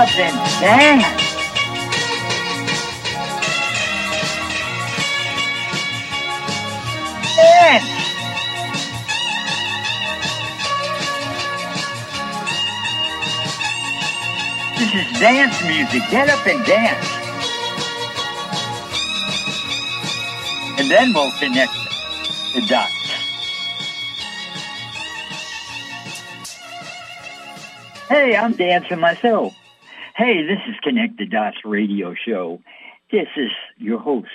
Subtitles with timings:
[0.00, 1.04] up and dance.
[7.36, 7.84] Dance.
[14.78, 16.02] This is dance music.
[16.10, 17.06] Get up and dance.
[20.80, 21.74] And then we'll connect
[22.54, 22.94] the dots.
[28.08, 29.59] Hey, I'm dancing myself.
[30.20, 32.60] Hey, this is Connect the Dots radio show.
[33.10, 34.28] This is your host,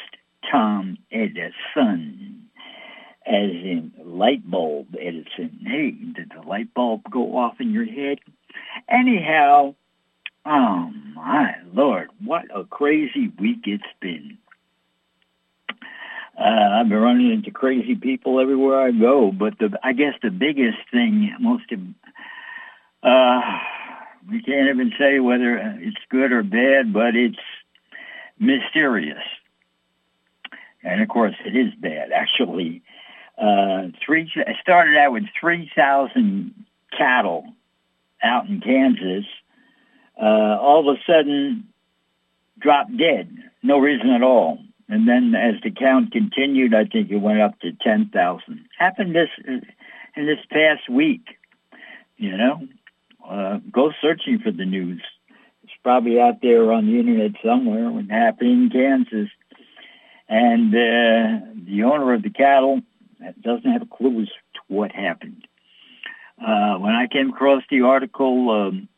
[0.51, 2.47] Tom Edison,
[3.23, 5.59] as in light bulb Edison.
[5.63, 8.17] Hey, did the light bulb go off in your head?
[8.89, 9.75] Anyhow,
[10.43, 14.39] oh my lord, what a crazy week it's been.
[16.35, 20.31] Uh, I've been running into crazy people everywhere I go, but the I guess the
[20.31, 21.65] biggest thing, most
[23.03, 23.41] uh,
[24.29, 27.37] we can't even say whether it's good or bad, but it's
[28.39, 29.23] mysterious.
[30.83, 32.11] And of course, it is bad.
[32.11, 32.81] Actually,
[33.37, 34.31] uh, three.
[34.35, 36.53] I started out with three thousand
[36.95, 37.45] cattle
[38.23, 39.25] out in Kansas.
[40.19, 41.67] Uh, all of a sudden,
[42.59, 43.35] dropped dead.
[43.63, 44.59] No reason at all.
[44.87, 48.65] And then, as the count continued, I think it went up to ten thousand.
[48.77, 51.37] Happened this in this past week.
[52.17, 52.61] You know,
[53.29, 55.01] uh, go searching for the news.
[55.63, 57.89] It's probably out there on the internet somewhere.
[57.89, 59.29] What happened in Kansas,
[60.29, 62.81] and uh, the owner of the cattle
[63.41, 65.47] doesn't have a clue as to what happened.
[66.39, 68.89] Uh, when I came across the article, um,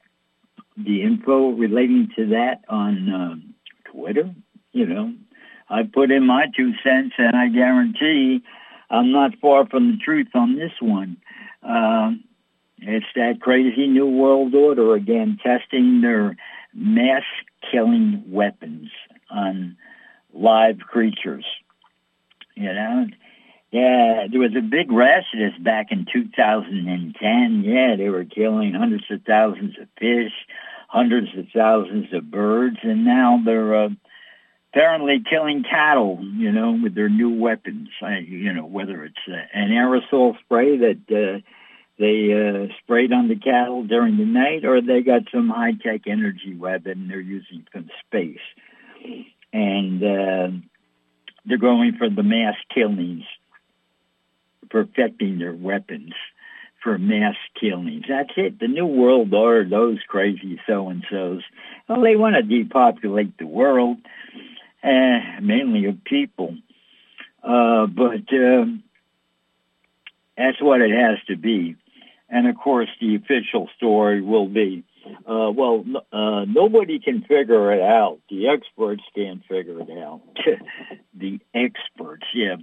[0.76, 3.54] the info relating to that on um,
[3.92, 4.34] Twitter,
[4.72, 5.14] you know,
[5.70, 8.42] I put in my two cents, and I guarantee
[8.90, 11.18] I'm not far from the truth on this one.
[11.62, 12.12] Uh,
[12.80, 16.38] it's that crazy new world order again, testing their
[16.74, 17.24] mass
[17.72, 18.90] killing weapons
[19.30, 19.78] on
[20.34, 21.46] live creatures.
[22.56, 23.08] You know,
[23.72, 27.64] yeah, there was a big rash of this back in 2010.
[27.64, 30.32] Yeah, they were killing hundreds of thousands of fish,
[30.88, 33.90] hundreds of thousands of birds, and now they're uh,
[34.72, 36.20] apparently killing cattle.
[36.22, 37.90] You know, with their new weapons.
[38.02, 41.00] I, you know, whether it's uh, an aerosol spray that.
[41.10, 41.42] Uh,
[42.00, 46.56] they uh, sprayed on the cattle during the night, or they got some high-tech energy
[46.56, 48.38] weapon they're using from space.
[49.52, 50.50] And uh,
[51.46, 53.24] they're going for the mass killings,
[54.70, 56.14] perfecting their weapons
[56.84, 58.06] for mass killings.
[58.08, 58.60] That's it.
[58.60, 61.42] The New World Order, those crazy so-and-sos,
[61.90, 63.98] well, they want to depopulate the world,
[64.84, 66.56] uh, mainly of people.
[67.42, 68.66] Uh, but uh,
[70.38, 71.76] that's what it has to be.
[72.30, 74.84] And of course, the official story will be,
[75.26, 78.20] uh, well, uh, nobody can figure it out.
[78.30, 80.22] The experts can't figure it out.
[81.14, 82.58] the experts, yeah.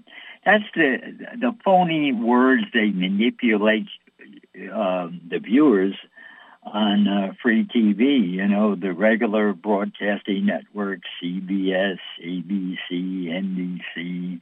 [0.44, 0.96] That's the
[1.40, 3.86] the phony words they manipulate
[4.54, 5.94] uh, the viewers
[6.62, 8.32] on uh, free TV.
[8.32, 14.38] You know, the regular broadcasting networks, CBS, ABC, NBC.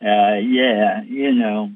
[0.00, 1.72] Uh, yeah, you know,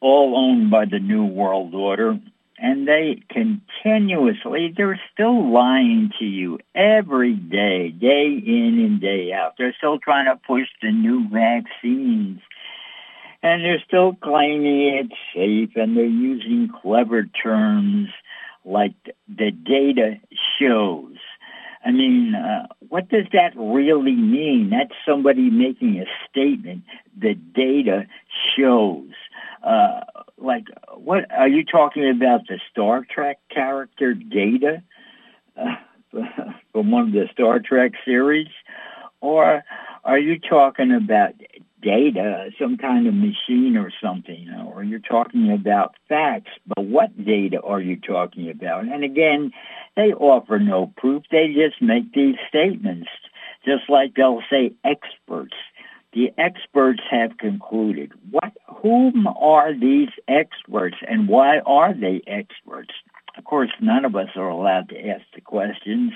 [0.00, 2.18] all owned by the New World Order.
[2.58, 9.54] And they continuously, they're still lying to you every day, day in and day out.
[9.58, 12.40] They're still trying to push the new vaccines.
[13.42, 18.08] And they're still claiming it's safe and they're using clever terms
[18.64, 18.94] like
[19.28, 20.14] the data
[20.58, 21.16] shows.
[21.84, 24.70] I mean, uh, what does that really mean?
[24.70, 26.82] That's somebody making a statement.
[27.16, 28.06] The data
[28.56, 29.10] shows.
[29.62, 30.00] Uh,
[30.38, 32.46] like, what are you talking about?
[32.48, 34.82] The Star Trek character Data
[35.56, 35.76] uh,
[36.72, 38.48] from one of the Star Trek series,
[39.20, 39.64] or
[40.04, 41.34] are you talking about
[41.82, 46.50] data, some kind of machine or something, or you're talking about facts?
[46.66, 48.84] But what data are you talking about?
[48.84, 49.52] And again,
[49.96, 51.24] they offer no proof.
[51.30, 53.08] They just make these statements,
[53.64, 55.54] just like they'll say experts
[56.16, 58.10] the experts have concluded.
[58.30, 58.52] What,
[58.82, 62.90] whom are these experts and why are they experts?
[63.36, 66.12] Of course, none of us are allowed to ask the questions.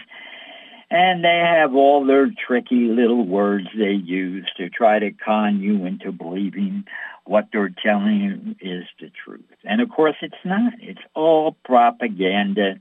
[0.91, 5.87] And they have all their tricky little words they use to try to con you
[5.87, 6.85] into believing
[7.25, 9.45] what they're telling you is the truth.
[9.62, 10.73] And of course, it's not.
[10.81, 12.81] It's all propaganda.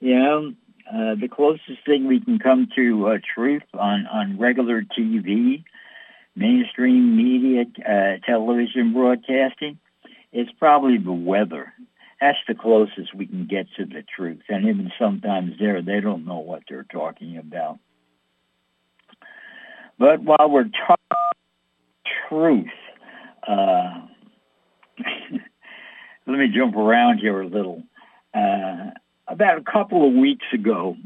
[0.00, 0.52] You know,
[0.92, 5.62] uh, the closest thing we can come to uh, truth on, on regular TV
[6.36, 9.78] mainstream media, uh, television broadcasting,
[10.32, 11.72] it's probably the weather.
[12.20, 14.42] That's the closest we can get to the truth.
[14.48, 17.78] And even sometimes there, they don't know what they're talking about.
[19.98, 21.16] But while we're talking
[22.28, 22.66] truth,
[23.46, 24.00] uh,
[26.26, 27.82] let me jump around here a little.
[28.34, 28.90] Uh,
[29.26, 30.96] about a couple of weeks ago,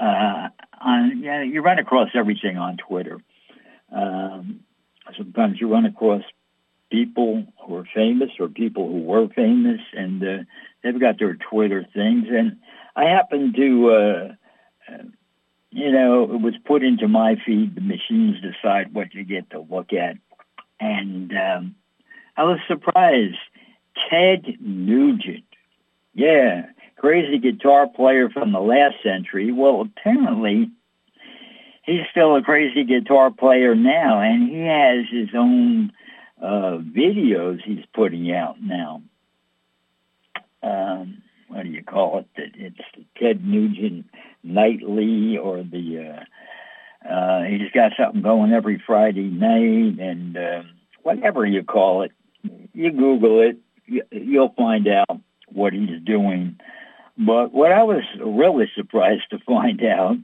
[0.00, 0.48] uh,
[0.80, 3.18] on, yeah, you run across everything on Twitter.
[3.94, 4.60] Um,
[5.16, 6.22] sometimes you run across
[6.90, 10.42] people who are famous or people who were famous, and uh,
[10.82, 12.26] they've got their Twitter things.
[12.30, 12.56] And
[12.96, 14.34] I happened to, uh,
[14.92, 15.02] uh,
[15.70, 17.74] you know, it was put into my feed.
[17.74, 20.16] The machines decide what you get to look at,
[20.80, 21.74] and um,
[22.36, 23.36] I was surprised.
[24.10, 25.44] Ted Nugent,
[26.14, 29.52] yeah, crazy guitar player from the last century.
[29.52, 30.70] Well, apparently
[31.84, 35.92] he's still a crazy guitar player now, and he has his own
[36.42, 39.02] uh, videos he's putting out now.
[40.62, 42.26] Um, what do you call it?
[42.36, 44.06] It's Ted Nugent
[44.42, 46.24] Nightly or the,
[47.04, 50.62] uh, uh, he's got something going every Friday night and uh,
[51.02, 52.12] whatever you call it.
[52.72, 53.58] You Google it,
[54.10, 56.58] you'll find out what he's doing.
[57.16, 60.16] But what I was really surprised to find out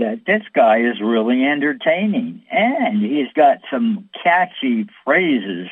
[0.00, 5.68] that this guy is really entertaining and he's got some catchy phrases,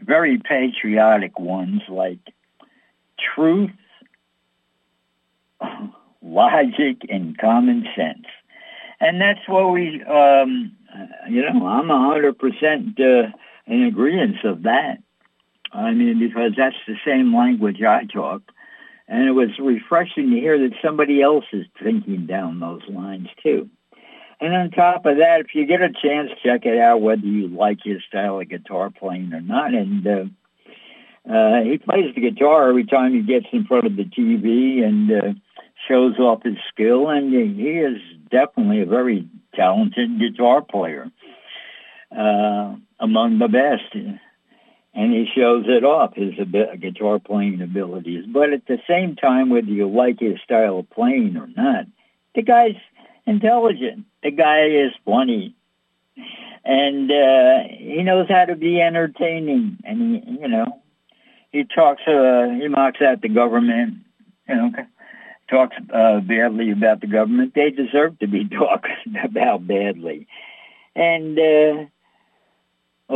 [0.00, 2.18] very patriotic ones like
[3.34, 3.70] truth,
[6.22, 8.26] logic, and common sense.
[9.00, 10.72] And that's what we, um,
[11.28, 13.28] you know, I'm a hundred percent uh,
[13.66, 14.98] in agreement of that.
[15.72, 18.42] I mean, because that's the same language I talk.
[19.10, 23.68] And it was refreshing to hear that somebody else is thinking down those lines too.
[24.40, 27.48] And on top of that, if you get a chance, check it out whether you
[27.48, 29.74] like his style of guitar playing or not.
[29.74, 34.04] And uh, uh, he plays the guitar every time he gets in front of the
[34.04, 35.32] TV and uh,
[35.88, 37.10] shows off his skill.
[37.10, 41.10] And he is definitely a very talented guitar player,
[42.16, 43.92] uh, among the best
[44.94, 48.24] and he shows it off, his ab- guitar playing abilities.
[48.26, 51.86] But at the same time, whether you like his style of playing or not,
[52.34, 52.76] the guy's
[53.26, 54.06] intelligent.
[54.22, 55.54] The guy is funny.
[56.64, 59.78] And uh, he knows how to be entertaining.
[59.84, 60.82] And, he, you know,
[61.52, 63.98] he talks, uh, he mocks at the government,
[64.48, 64.72] you know,
[65.48, 67.54] talks uh, badly about the government.
[67.54, 68.88] They deserve to be talked
[69.24, 70.26] about badly.
[70.94, 71.86] And, uh,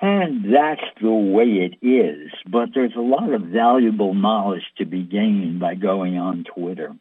[0.01, 2.31] And that's the way it is.
[2.47, 6.93] But there's a lot of valuable knowledge to be gained by going on Twitter.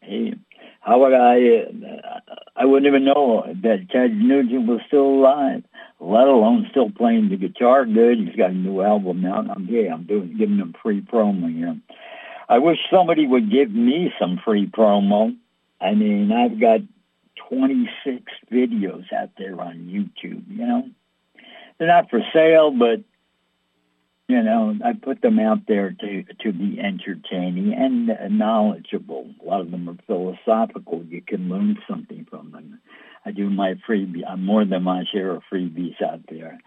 [0.00, 0.34] Hey,
[0.80, 2.20] how would I, uh,
[2.54, 5.64] I wouldn't even know that Ted Nugent was still alive,
[5.98, 8.18] let alone still playing the guitar good.
[8.18, 9.48] He's got a new album out.
[9.48, 11.74] I'm, yeah, I'm doing, giving him free promo here.
[12.50, 15.34] I wish somebody would give me some free promo.
[15.80, 16.80] I mean, I've got
[17.48, 20.90] 26 videos out there on YouTube, you know
[21.78, 23.00] they're not for sale, but
[24.26, 29.28] you know, I put them out there to to be entertaining and knowledgeable.
[29.42, 31.04] A lot of them are philosophical.
[31.04, 32.80] You can learn something from them.
[33.26, 34.22] I do my freebie.
[34.26, 36.58] I'm more than my share of freebies out there.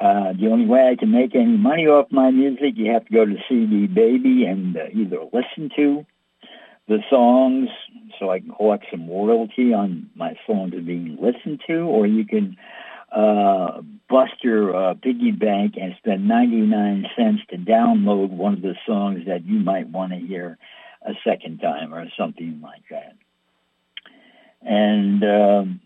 [0.00, 3.12] Uh, the only way I can make any money off my music, you have to
[3.12, 6.06] go to CD Baby and uh, either listen to
[6.86, 7.68] the songs,
[8.18, 12.56] so I can collect some royalty on my songs being listened to, or you can
[13.12, 18.74] uh, bust your uh, piggy bank and spend 99 cents to download one of the
[18.86, 20.58] songs that you might want to hear
[21.02, 23.14] a second time or something like that.
[24.62, 25.80] And um,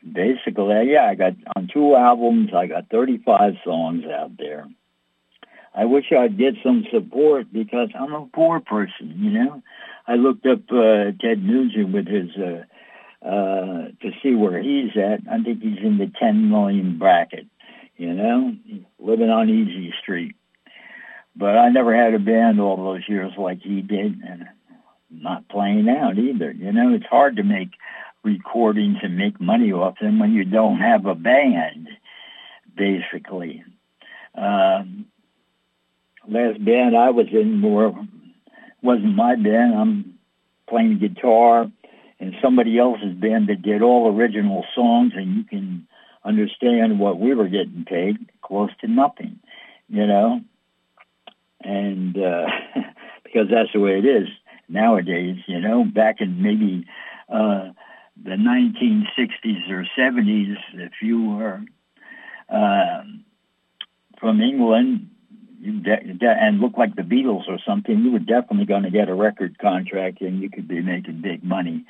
[0.00, 4.66] basically, yeah, I got on two albums, I got 35 songs out there.
[5.74, 9.62] I wish I'd get some support because I'm a poor person, you know.
[10.06, 12.64] I looked up uh, Ted Nugent with his uh,
[13.24, 15.20] uh, to see where he's at.
[15.30, 17.46] I think he's in the 10 million bracket,
[17.96, 18.54] you know,
[18.98, 20.36] living on Easy Street.
[21.34, 24.46] But I never had a band all those years like he did, and
[25.10, 26.52] not playing out either.
[26.52, 27.70] You know, it's hard to make
[28.22, 31.88] recordings and make money off them when you don't have a band,
[32.76, 33.64] basically.
[34.34, 35.06] Um,
[36.28, 37.94] last band I was in more
[38.82, 39.74] wasn't my band.
[39.74, 40.18] I'm
[40.68, 41.70] playing guitar
[42.18, 45.86] in somebody else's band that did all original songs, and you can
[46.24, 49.38] understand what we were getting paid, close to nothing,
[49.88, 50.40] you know.
[51.62, 52.46] And uh,
[53.24, 54.28] because that's the way it is
[54.68, 55.84] nowadays, you know.
[55.84, 56.86] Back in maybe
[57.28, 57.70] uh,
[58.22, 61.62] the 1960s or 70s, if you were
[62.48, 63.02] uh,
[64.18, 65.10] from England,
[65.64, 68.90] you de- de- and look like the Beatles or something, you were definitely going to
[68.90, 71.84] get a record contract and you could be making big money.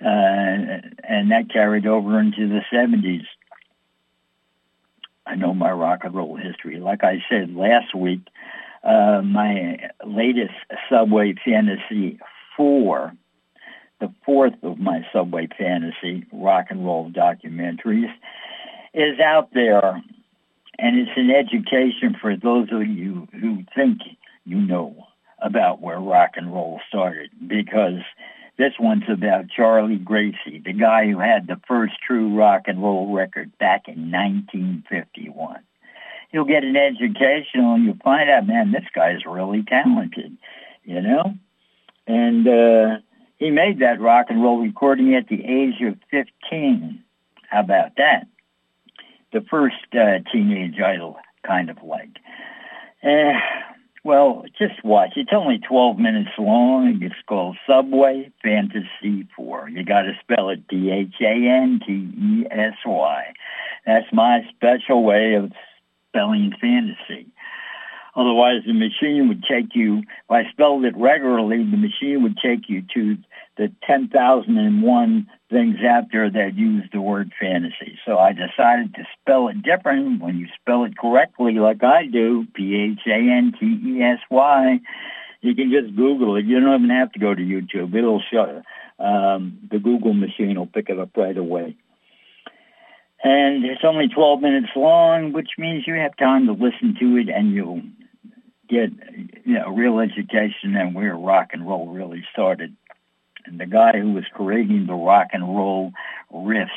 [0.00, 3.24] Uh, and that carried over into the 70s.
[5.24, 6.80] I know my rock and roll history.
[6.80, 8.22] Like I said last week,
[8.82, 10.54] uh, my latest
[10.90, 12.18] Subway Fantasy
[12.56, 13.12] 4,
[14.00, 18.12] the fourth of my Subway Fantasy rock and roll documentaries,
[18.92, 20.02] is out there
[20.82, 24.00] and it's an education for those of you who think
[24.44, 25.06] you know
[25.40, 28.00] about where rock and roll started because
[28.58, 33.14] this one's about Charlie Gracie, the guy who had the first true rock and roll
[33.14, 35.60] record back in 1951.
[36.32, 40.36] You'll get an education and you'll find out, man, this guy's really talented,
[40.82, 41.34] you know?
[42.08, 42.96] And uh,
[43.38, 47.04] he made that rock and roll recording at the age of 15.
[47.48, 48.26] How about that?
[49.32, 52.16] The first uh, teenage idol kind of like.
[53.02, 53.32] Uh,
[54.04, 55.12] well, just watch.
[55.16, 57.00] It's only 12 minutes long.
[57.02, 59.68] It's called Subway Fantasy 4.
[59.70, 61.22] You got to spell it D-H-A-N-T-E-S-Y.
[63.86, 65.52] That's my special way of
[66.08, 67.28] spelling fantasy.
[68.14, 72.68] Otherwise, the machine would take you, if I spelled it regularly, the machine would take
[72.68, 73.16] you to
[73.56, 77.98] the 10,001 things out there that use the word fantasy.
[78.04, 80.20] So I decided to spell it different.
[80.20, 83.00] When you spell it correctly, like I do, P-H-A-N-T-E-S-Y,
[85.42, 86.46] you can just Google it.
[86.46, 87.94] You don't even have to go to YouTube.
[87.94, 88.62] It'll show,
[88.98, 91.76] um, the Google machine will pick it up right away.
[93.22, 97.28] And it's only 12 minutes long, which means you have time to listen to it
[97.28, 97.82] and you'll
[98.68, 98.90] get
[99.44, 102.74] you know real education and where rock and roll really started.
[103.46, 105.92] And the guy who was creating the rock and roll
[106.32, 106.68] riffs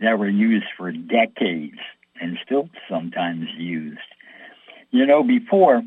[0.00, 1.78] that were used for decades
[2.20, 3.98] and still sometimes used.
[4.90, 5.82] You know, before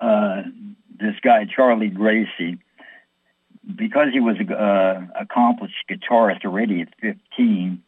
[0.00, 0.42] uh,
[1.00, 2.58] this guy Charlie Gracie,
[3.76, 7.82] because he was an uh, accomplished guitarist already at 15,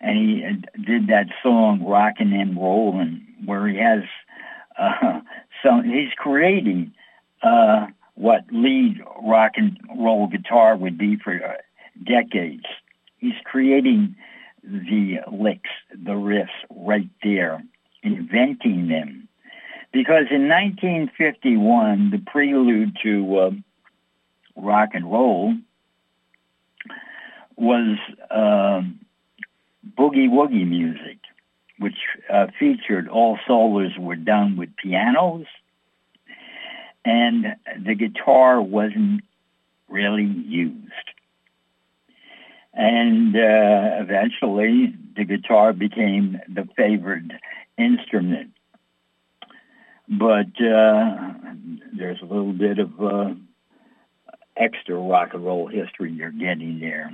[0.00, 4.02] and he did that song "Rockin' and Rollin'," where he has
[4.78, 5.20] uh,
[5.62, 6.92] so he's creating
[7.42, 7.86] uh,
[8.20, 11.54] what lead rock and roll guitar would be for uh,
[12.04, 12.64] decades.
[13.16, 14.14] He's creating
[14.62, 17.62] the licks, the riffs right there,
[18.02, 19.26] inventing them.
[19.92, 23.50] Because in 1951, the prelude to uh,
[24.54, 25.54] rock and roll
[27.56, 27.96] was
[28.30, 28.82] uh,
[29.96, 31.16] boogie woogie music
[31.78, 31.96] which
[32.30, 35.46] uh, featured all solos were done with pianos,
[37.04, 39.22] and the guitar wasn't
[39.88, 40.86] really used.
[42.72, 47.32] And uh, eventually, the guitar became the favored
[47.76, 48.52] instrument.
[50.08, 51.32] But uh,
[51.96, 53.34] there's a little bit of uh,
[54.56, 57.12] extra rock and roll history you're getting there.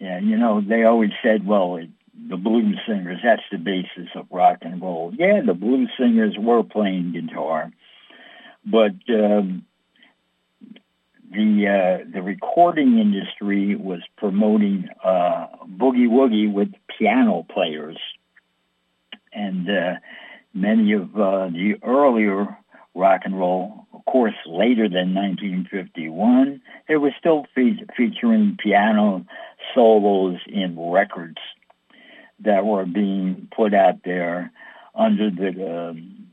[0.00, 1.88] And, you know, they always said, well, it
[2.26, 3.20] the blues singers.
[3.22, 5.12] That's the basis of rock and roll.
[5.16, 7.70] Yeah, the blues singers were playing guitar,
[8.70, 9.64] but um,
[11.30, 17.98] the uh, the recording industry was promoting uh, boogie woogie with piano players,
[19.32, 19.94] and uh,
[20.54, 22.56] many of uh, the earlier
[22.94, 29.24] rock and roll, of course, later than 1951, it was still fe- featuring piano
[29.74, 31.38] solos in records
[32.40, 34.50] that were being put out there
[34.94, 36.27] under the um,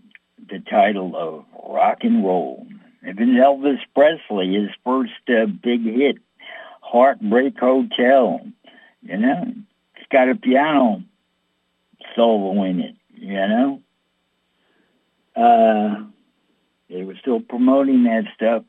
[0.49, 2.67] the title of rock and roll.
[3.07, 6.17] Even Elvis Presley, his first uh, big hit,
[6.81, 8.41] Heartbreak Hotel,
[9.01, 9.53] you know,
[9.95, 11.03] it's got a piano
[12.15, 13.81] solo in it, you know.
[15.35, 16.05] Uh,
[16.89, 18.63] they were still promoting that stuff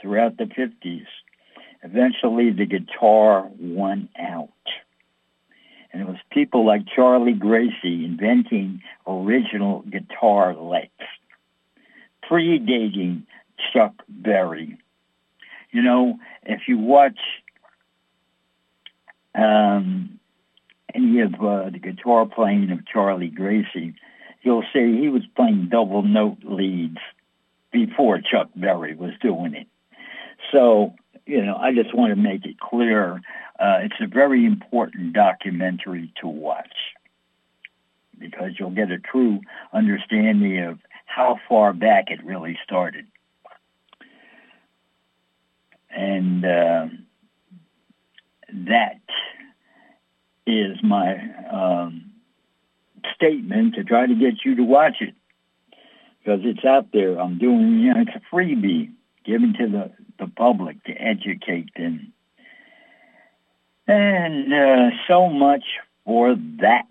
[0.00, 1.06] throughout the 50s.
[1.82, 4.48] Eventually, the guitar won out.
[5.94, 10.90] And it was people like Charlie Gracie inventing original guitar licks,
[12.28, 13.22] predating
[13.72, 14.76] Chuck Berry.
[15.70, 17.20] You know, if you watch
[19.36, 20.18] um,
[20.92, 23.94] any of uh, the guitar playing of Charlie Gracie,
[24.42, 26.98] you'll see he was playing double note leads
[27.70, 29.68] before Chuck Berry was doing it.
[30.50, 30.94] So,
[31.26, 33.20] you know, I just want to make it clear
[33.58, 36.74] uh, it's a very important documentary to watch
[38.18, 39.40] because you'll get a true
[39.72, 43.06] understanding of how far back it really started.
[45.90, 46.86] And uh,
[48.52, 49.00] that
[50.46, 51.16] is my
[51.50, 52.10] um,
[53.14, 55.14] statement to try to get you to watch it
[56.18, 57.20] because it's out there.
[57.20, 58.90] I'm doing, you know, it's a freebie
[59.24, 62.12] given to the, the public to educate them.
[63.86, 65.64] And uh, so much
[66.04, 66.86] for that.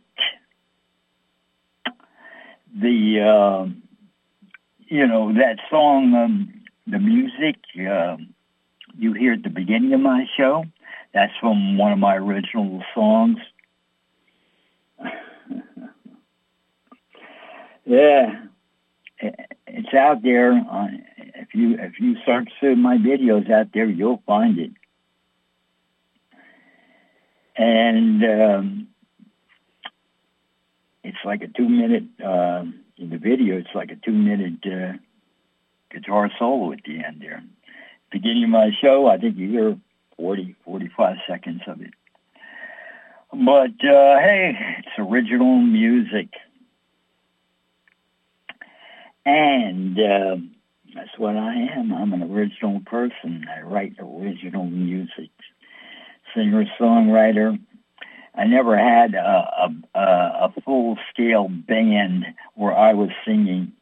[2.76, 3.68] The, uh,
[4.88, 8.18] you know, that song, um, the music uh,
[8.98, 10.66] you hear at the beginning of my show,
[11.14, 13.38] that's from one of my original songs.
[17.86, 18.46] yeah,
[19.20, 20.52] it's out there.
[20.52, 24.72] On, if you if you search through my videos out there, you'll find it.
[27.56, 28.88] And um,
[31.04, 32.64] it's like a two minute uh,
[32.98, 33.58] in the video.
[33.58, 34.94] It's like a two minute uh,
[35.92, 37.44] guitar solo at the end there.
[38.12, 39.78] Beginning of my show, I think you hear
[40.18, 41.94] 40, 45 seconds of it.
[43.32, 46.30] But uh, hey, it's original music.
[49.26, 50.36] And uh,
[50.96, 51.94] that's what I am.
[51.94, 53.46] I'm an original person.
[53.50, 55.30] I write original music.
[56.36, 57.60] Singer, songwriter.
[58.36, 63.74] I never had a, a, a full-scale band where I was singing.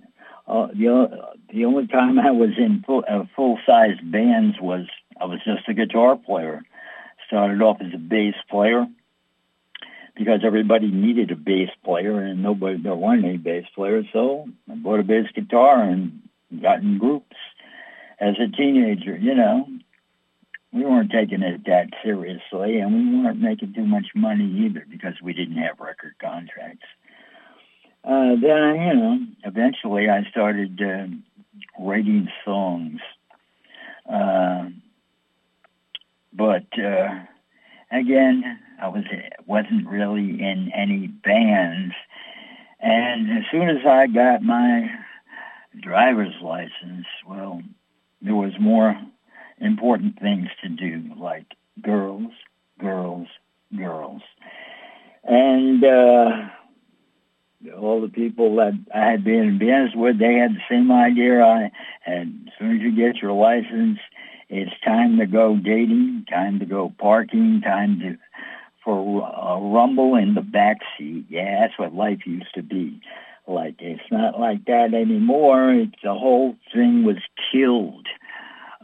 [0.47, 4.87] Uh, the, the only time I was in full, uh, full-size bands was
[5.19, 6.61] I was just a guitar player.
[7.27, 8.85] Started off as a bass player
[10.15, 14.75] because everybody needed a bass player and nobody there weren't any bass players, so I
[14.75, 16.21] bought a bass guitar and
[16.61, 17.35] got in groups.
[18.19, 19.67] As a teenager, you know,
[20.71, 25.15] we weren't taking it that seriously, and we weren't making too much money either because
[25.21, 26.85] we didn't have record contracts.
[28.03, 31.07] Uh, then, you know, eventually I started uh,
[31.79, 32.99] writing songs.
[34.11, 34.69] Uh,
[36.33, 37.19] but uh,
[37.91, 39.03] again, I was
[39.45, 41.93] wasn't really in any bands.
[42.79, 44.89] And as soon as I got my
[45.79, 47.61] driver's license, well,
[48.21, 48.99] there was more
[49.59, 51.45] important things to do, like
[51.81, 52.31] girls,
[52.79, 53.27] girls,
[53.77, 54.23] girls.
[55.23, 56.49] And uh,
[57.79, 61.43] all the people that I had been in business with, they had the same idea
[61.43, 62.33] I had.
[62.47, 63.99] As soon as you get your license,
[64.49, 68.17] it's time to go dating, time to go parking, time to
[68.91, 71.25] a rumble in the back seat.
[71.29, 73.01] Yeah, that's what life used to be.
[73.47, 75.73] Like it's not like that anymore.
[75.73, 77.17] It's the whole thing was
[77.51, 78.07] killed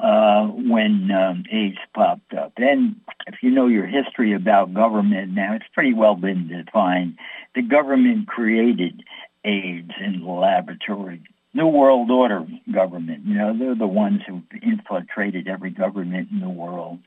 [0.01, 2.53] uh, when um, AIDS popped up.
[2.57, 2.95] And
[3.27, 7.17] if you know your history about government now, it's pretty well been defined.
[7.55, 9.03] The government created
[9.43, 11.21] AIDS in the laboratory.
[11.53, 16.49] New World Order government, you know, they're the ones who infiltrated every government in the
[16.49, 16.99] world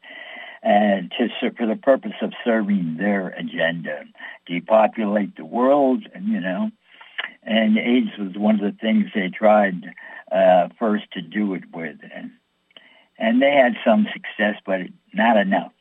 [0.63, 4.05] and to for the purpose of serving their agenda,
[4.47, 6.71] depopulate the world, and you know.
[7.43, 9.95] And AIDS was one of the things they tried
[10.31, 12.33] uh, first to do it with, and
[13.19, 14.81] and they had some success, but
[15.13, 15.73] not enough.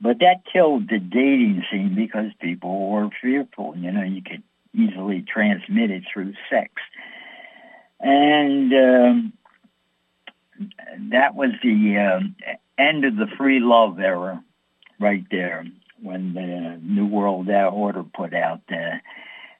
[0.00, 3.74] But that killed the dating scene because people were fearful.
[3.76, 4.42] You know, you could
[4.74, 6.72] easily transmit it through sex,
[8.00, 9.32] and um,
[11.10, 12.36] that was the um,
[12.78, 14.42] end of the free love era
[15.00, 15.66] right there
[16.02, 18.98] when the New World Order put out, uh,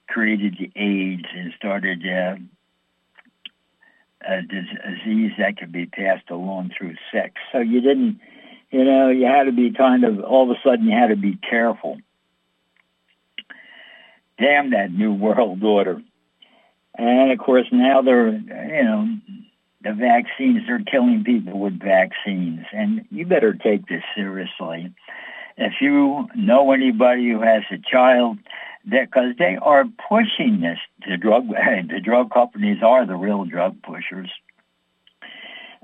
[0.07, 2.35] created the AIDS and started uh,
[4.27, 7.33] a disease that could be passed along through sex.
[7.51, 8.19] So you didn't
[8.71, 11.15] You know, you had to be kind of, all of a sudden you had to
[11.15, 11.97] be careful.
[14.37, 16.01] Damn that new world order.
[16.97, 19.07] And of course now they're, you know,
[19.85, 22.65] the vaccines, they're killing people with vaccines.
[22.73, 24.91] And you better take this seriously.
[25.57, 28.39] If you know anybody who has a child,
[28.83, 31.47] because they are pushing this, the drug,
[31.89, 34.31] the drug companies are the real drug pushers.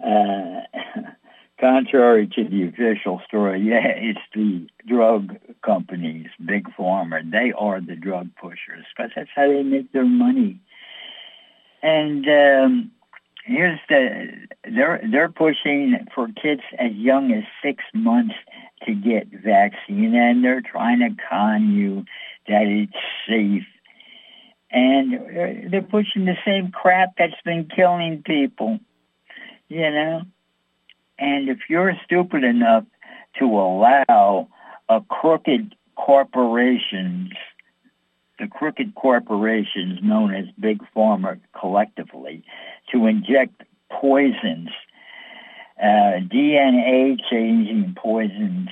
[0.04, 0.62] Uh,
[1.60, 7.22] contrary to the official story, yeah, it's the drug companies, big pharma.
[7.30, 10.60] They are the drug pushers because that's how they make their money.
[11.84, 12.92] And um,
[13.46, 14.28] here's the
[14.64, 18.36] they're they're pushing for kids as young as six months
[18.86, 22.06] to get vaccine, and they're trying to con you
[22.48, 22.94] that it's
[23.28, 23.68] safe.
[24.72, 28.80] And uh, they're pushing the same crap that's been killing people,
[29.68, 30.22] you know.
[31.20, 32.86] And if you're stupid enough
[33.40, 34.48] to allow
[34.90, 37.32] a crooked corporations
[38.42, 42.44] the crooked corporations known as Big Pharma collectively
[42.92, 44.70] to inject poisons,
[45.80, 48.70] uh, DNA changing poisons,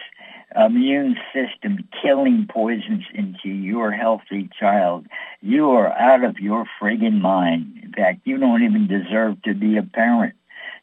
[0.55, 5.05] immune system killing poisons into your healthy child.
[5.41, 7.79] You are out of your friggin' mind.
[7.83, 10.33] In fact, you don't even deserve to be a parent.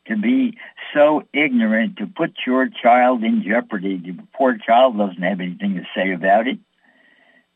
[0.06, 0.56] To be
[0.94, 3.96] so ignorant to put your child in jeopardy.
[3.96, 6.60] The poor child doesn't have anything to say about it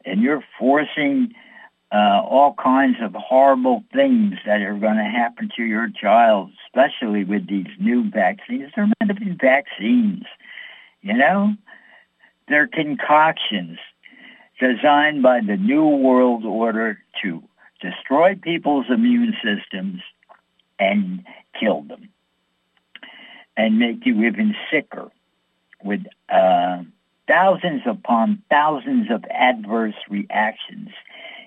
[0.05, 1.35] and you're forcing
[1.93, 7.25] uh, all kinds of horrible things that are going to happen to your child, especially
[7.25, 8.71] with these new vaccines.
[8.75, 10.25] They're meant to be vaccines,
[11.03, 11.55] you know?
[12.49, 13.79] They're concoctions
[14.61, 17.43] designed by the New World Order to
[17.81, 20.03] destroy people's immune systems
[20.79, 21.25] and
[21.59, 22.09] kill them
[23.57, 25.11] and make you even sicker
[25.83, 26.83] with uh,
[27.31, 30.88] thousands upon thousands of adverse reactions.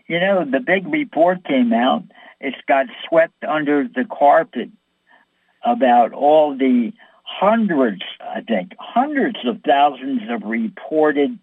[0.07, 2.03] You know, the big report came out.
[2.39, 4.69] It's got swept under the carpet
[5.65, 6.93] about all the
[7.23, 11.37] hundreds, I think, hundreds of thousands of reported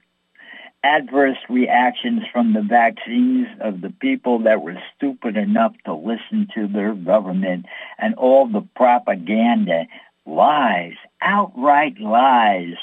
[0.83, 6.66] adverse reactions from the vaccines of the people that were stupid enough to listen to
[6.66, 7.66] their government
[7.98, 9.85] and all the propaganda,
[10.24, 12.76] lies, outright lies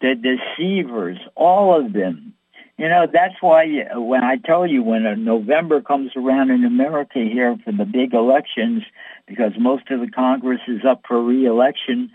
[0.00, 2.34] the deceivers, all of them.
[2.76, 6.64] You know, that's why uh, when I tell you when uh, November comes around in
[6.64, 8.84] America here for the big elections,
[9.26, 12.10] because most of the Congress is up for reelection,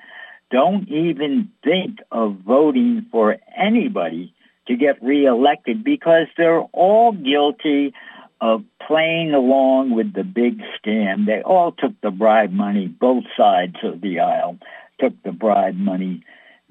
[0.51, 4.33] don't even think of voting for anybody
[4.67, 7.93] to get reelected because they're all guilty
[8.39, 11.25] of playing along with the big scam.
[11.25, 14.57] They all took the bribe money, both sides of the aisle
[14.99, 16.23] took the bribe money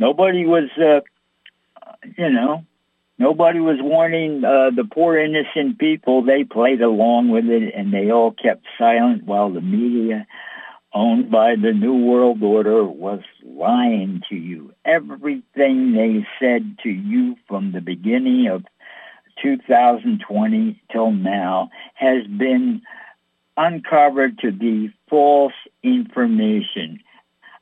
[0.03, 1.03] Nobody was, uh,
[2.19, 2.67] you know,
[3.19, 6.25] nobody was warning uh, the poor innocent people.
[6.25, 10.27] They played along with it, and they all kept silent while the media,
[10.93, 14.75] owned by the New World Order, was lying to you.
[14.85, 18.65] Everything they said to you from the beginning of
[19.41, 22.83] 2020 till now has been
[23.57, 26.99] uncovered to be false information,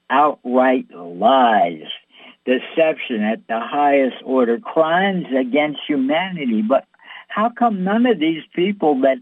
[0.09, 1.85] outright lies
[2.51, 6.63] deception at the highest order, crimes against humanity.
[6.63, 6.85] But
[7.29, 9.19] how come none of these people that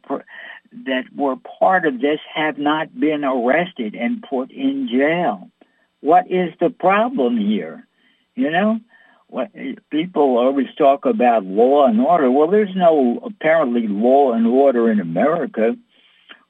[0.86, 5.50] that were part of this have not been arrested and put in jail?
[6.00, 7.86] What is the problem here?
[8.34, 8.80] You know,
[9.26, 9.50] what
[9.90, 12.30] people always talk about law and order.
[12.30, 15.76] Well, there's no apparently law and order in America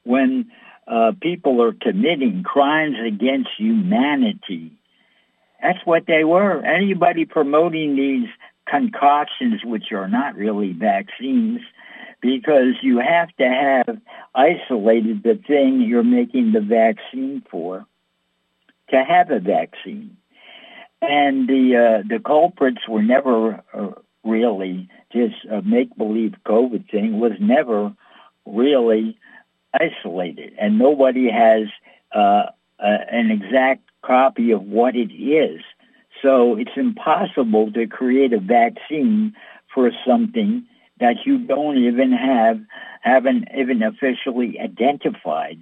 [0.04, 0.52] when
[0.86, 4.77] uh, people are committing crimes against humanity
[5.62, 6.64] that's what they were.
[6.64, 8.28] Anybody promoting these
[8.66, 11.60] concoctions, which are not really vaccines,
[12.20, 13.98] because you have to have
[14.34, 17.86] isolated the thing you're making the vaccine for
[18.90, 20.16] to have a vaccine.
[21.00, 23.90] And the uh, the culprits were never uh,
[24.24, 27.94] really this uh, make believe COVID thing was never
[28.44, 29.16] really
[29.72, 31.68] isolated, and nobody has
[32.12, 32.46] uh,
[32.80, 35.60] an exact copy of what it is.
[36.22, 39.34] So it's impossible to create a vaccine
[39.72, 40.66] for something
[40.98, 42.60] that you don't even have,
[43.02, 45.60] haven't even officially identified.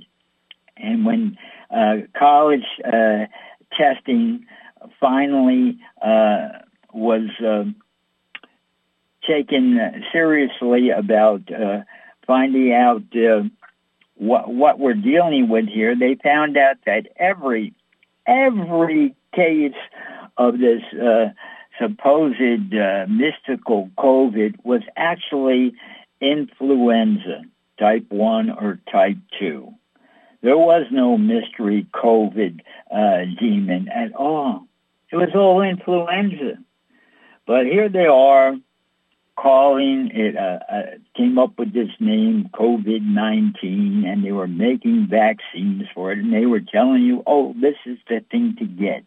[0.77, 1.39] And when
[1.71, 3.27] uh, college uh,
[3.73, 4.47] testing
[5.01, 6.49] finally uh,
[6.93, 7.65] was uh,
[9.27, 11.83] taken seriously about uh,
[12.27, 13.43] finding out uh,
[14.15, 17.75] what, what we're dealing with here, they found out that every
[18.27, 19.75] every case
[20.37, 21.31] of this uh,
[21.81, 25.75] supposed uh, mystical COVID was actually
[26.21, 27.43] influenza
[27.79, 29.73] type 1 or type 2.
[30.43, 32.61] There was no mystery COVID
[32.91, 34.67] uh, demon at all.
[35.11, 36.59] It was all influenza.
[37.47, 38.57] But here they are
[39.37, 40.83] calling it, uh, uh,
[41.17, 46.47] came up with this name, COVID-19, and they were making vaccines for it, and they
[46.47, 49.05] were telling you, oh, this is the thing to get.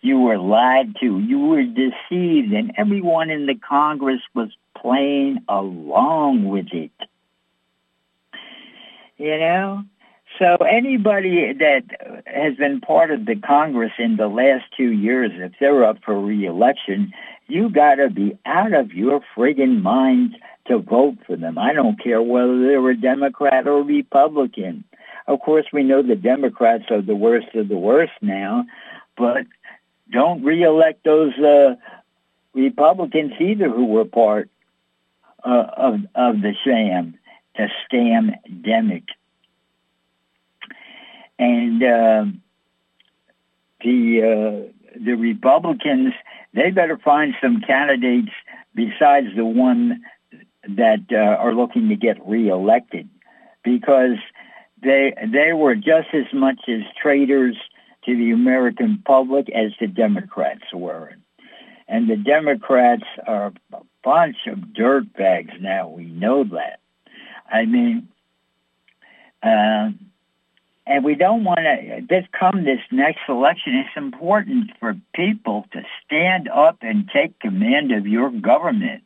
[0.00, 1.18] You were lied to.
[1.18, 4.50] You were deceived, and everyone in the Congress was
[4.80, 6.92] playing along with it.
[9.16, 9.84] You know?
[10.38, 15.52] So anybody that has been part of the Congress in the last two years, if
[15.58, 17.12] they're up for reelection,
[17.46, 20.34] you gotta be out of your friggin' minds
[20.66, 21.56] to vote for them.
[21.58, 24.84] I don't care whether they're a Democrat or Republican.
[25.26, 28.66] Of course, we know the Democrats are the worst of the worst now,
[29.16, 29.46] but
[30.12, 31.76] don't reelect those uh,
[32.52, 34.50] Republicans either who were part
[35.44, 37.18] uh, of of the sham,
[37.56, 39.04] the scam demic.
[41.38, 42.24] And uh,
[43.82, 46.14] the uh, the Republicans,
[46.54, 48.32] they better find some candidates
[48.74, 50.02] besides the one
[50.68, 53.08] that uh, are looking to get reelected,
[53.62, 54.16] because
[54.82, 57.56] they they were just as much as traitors
[58.04, 61.12] to the American public as the Democrats were.
[61.88, 65.88] And the Democrats are a bunch of dirtbags now.
[65.88, 66.80] We know that.
[67.50, 68.08] I mean,
[69.42, 69.90] uh,
[70.86, 75.82] and we don't want to, this come this next election, it's important for people to
[76.04, 79.02] stand up and take command of your government.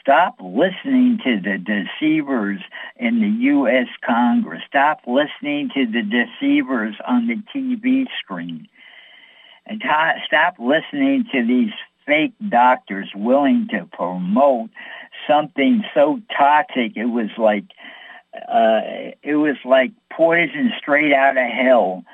[0.00, 2.60] Stop listening to the deceivers
[2.96, 3.86] in the U.S.
[4.04, 4.62] Congress.
[4.66, 8.66] Stop listening to the deceivers on the TV screen.
[9.64, 9.80] And
[10.26, 11.70] stop listening to these
[12.04, 14.70] fake doctors willing to promote
[15.28, 17.64] something so toxic it was like
[18.34, 18.80] uh,
[19.22, 22.04] it was like poison straight out of hell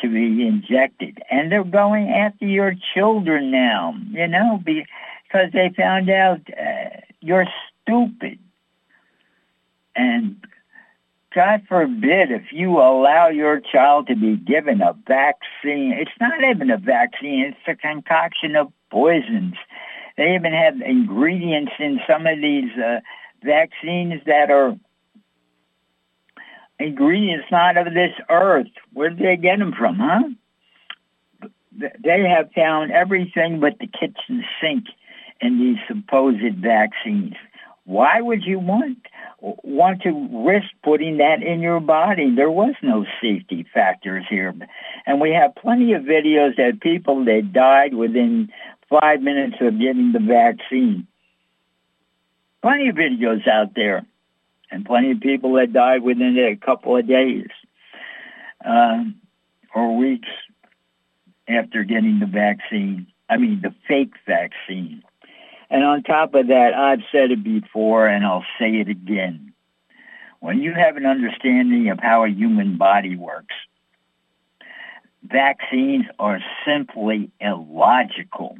[0.00, 1.22] to be injected.
[1.30, 7.46] And they're going after your children now, you know, because they found out uh, you're
[7.82, 8.38] stupid.
[9.94, 10.44] And
[11.34, 15.92] God forbid if you allow your child to be given a vaccine.
[15.92, 17.54] It's not even a vaccine.
[17.54, 19.54] It's a concoction of poisons.
[20.16, 23.00] They even have ingredients in some of these uh,
[23.42, 24.76] vaccines that are
[26.78, 28.68] ingredients not of this earth.
[28.92, 31.50] Where did they get them from, huh?
[31.72, 34.86] They have found everything but the kitchen sink
[35.40, 37.34] in these supposed vaccines.
[37.84, 38.98] Why would you want
[39.38, 42.34] want to risk putting that in your body?
[42.34, 44.54] There was no safety factors here,
[45.06, 48.50] and we have plenty of videos that people that died within
[48.88, 51.06] five minutes of getting the vaccine.
[52.62, 54.04] Plenty of videos out there
[54.70, 57.48] and plenty of people that died within a couple of days
[58.64, 59.04] uh,
[59.74, 60.28] or weeks
[61.48, 63.06] after getting the vaccine.
[63.28, 65.02] I mean, the fake vaccine.
[65.70, 69.52] And on top of that, I've said it before and I'll say it again.
[70.40, 73.54] When you have an understanding of how a human body works,
[75.24, 78.58] vaccines are simply illogical.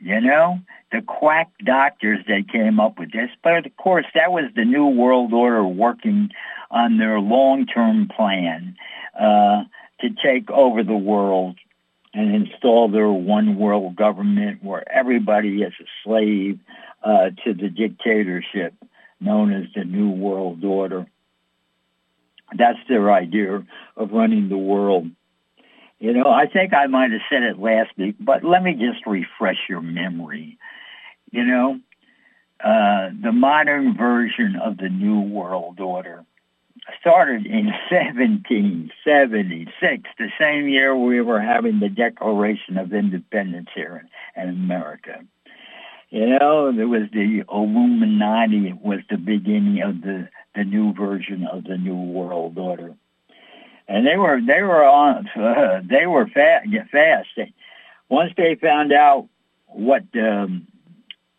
[0.00, 0.60] You know,
[0.92, 4.86] the quack doctors that came up with this, but of course that was the New
[4.86, 6.30] World Order working
[6.70, 8.76] on their long-term plan
[9.18, 9.64] uh,
[10.00, 11.56] to take over the world
[12.14, 16.58] and install their one world government where everybody is a slave
[17.02, 18.74] uh, to the dictatorship
[19.20, 21.06] known as the New World Order.
[22.56, 23.64] That's their idea
[23.96, 25.10] of running the world.
[26.00, 29.04] You know, I think I might have said it last week, but let me just
[29.04, 30.56] refresh your memory.
[31.32, 31.80] You know,
[32.62, 36.24] uh, the modern version of the New World Order
[37.00, 44.42] started in 1776, the same year we were having the Declaration of Independence here in,
[44.42, 45.18] in America.
[46.10, 51.64] You know, there was the Illuminati was the beginning of the, the new version of
[51.64, 52.94] the New World Order
[53.88, 57.50] and they were they were on uh, they were fast fast.
[58.08, 59.28] Once they found out
[59.66, 60.66] what um,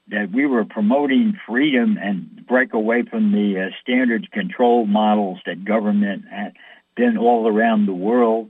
[0.09, 5.63] that we were promoting freedom and break away from the uh, standard control models that
[5.63, 6.53] government had
[6.95, 8.49] been all around the world,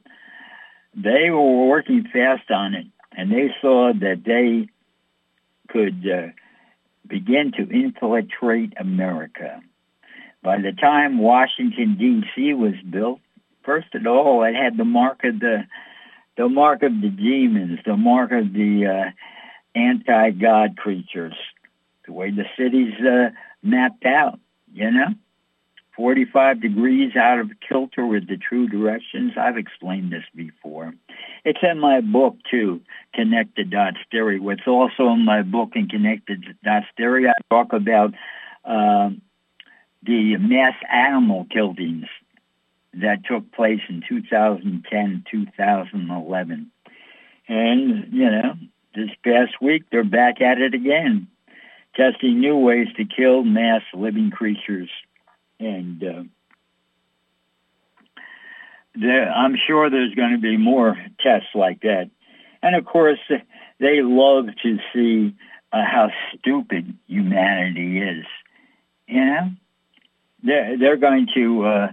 [0.95, 4.69] they were working fast on it, and they saw that they
[5.67, 6.27] could uh,
[7.07, 9.61] begin to infiltrate America.
[10.41, 12.53] By the time Washington D.C.
[12.53, 13.19] was built,
[13.69, 15.63] first of all, it had the mark of the
[16.37, 21.35] the mark of the demons, the mark of the uh, anti-God creatures,
[22.07, 23.29] the way the city's uh,
[23.61, 24.39] mapped out,
[24.73, 25.09] you know?
[25.95, 29.33] 45 degrees out of kilter with the true directions.
[29.37, 30.93] I've explained this before.
[31.43, 32.79] It's in my book, too,
[33.13, 34.39] Connect the Dots Theory.
[34.39, 38.13] What's also in my book in Connect the Dots Theory, I talk about
[38.63, 39.09] uh,
[40.03, 42.07] the mass animal killings
[42.93, 46.71] that took place in 2010, 2011.
[47.47, 48.53] And, you know,
[48.95, 51.27] this past week, they're back at it again,
[51.95, 54.89] testing new ways to kill mass living creatures.
[55.59, 56.23] And uh,
[58.95, 62.09] there, I'm sure there's going to be more tests like that.
[62.61, 63.19] And of course,
[63.79, 65.35] they love to see
[65.71, 68.25] uh, how stupid humanity is.
[69.07, 69.51] You know,
[70.43, 71.87] they're, they're going to uh,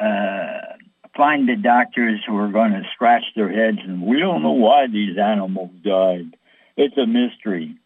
[0.00, 0.76] uh,
[1.16, 4.86] find the doctors who are going to scratch their heads and we don't know why
[4.86, 6.36] these animals died.
[6.76, 7.76] It's a mystery.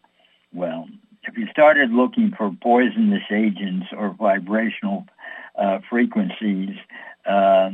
[0.53, 0.87] Well,
[1.23, 5.05] if you started looking for poisonous agents or vibrational
[5.57, 6.75] uh, frequencies
[7.25, 7.71] uh,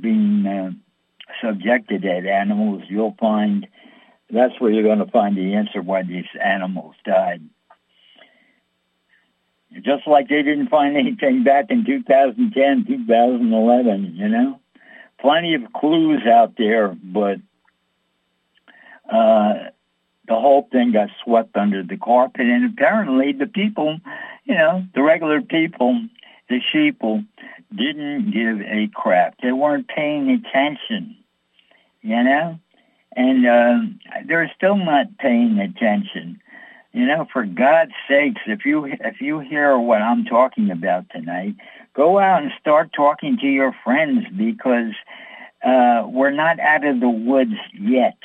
[0.00, 0.70] being uh,
[1.42, 3.66] subjected at animals, you'll find
[4.30, 7.42] that's where you're going to find the answer why these animals died.
[9.82, 14.60] Just like they didn't find anything back in 2010, 2011, you know?
[15.20, 17.38] Plenty of clues out there, but
[19.10, 19.54] uh,
[20.28, 22.46] the whole thing got swept under the carpet.
[22.46, 23.98] And apparently the people,
[24.44, 26.00] you know, the regular people,
[26.48, 27.24] the sheeple,
[27.74, 29.36] didn't give a crap.
[29.42, 31.16] They weren't paying attention,
[32.02, 32.58] you know?
[33.16, 33.78] And uh,
[34.26, 36.40] they're still not paying attention.
[36.96, 41.56] You know, for God's sakes, if you if you hear what I'm talking about tonight,
[41.92, 44.94] go out and start talking to your friends because
[45.62, 48.16] uh, we're not out of the woods yet.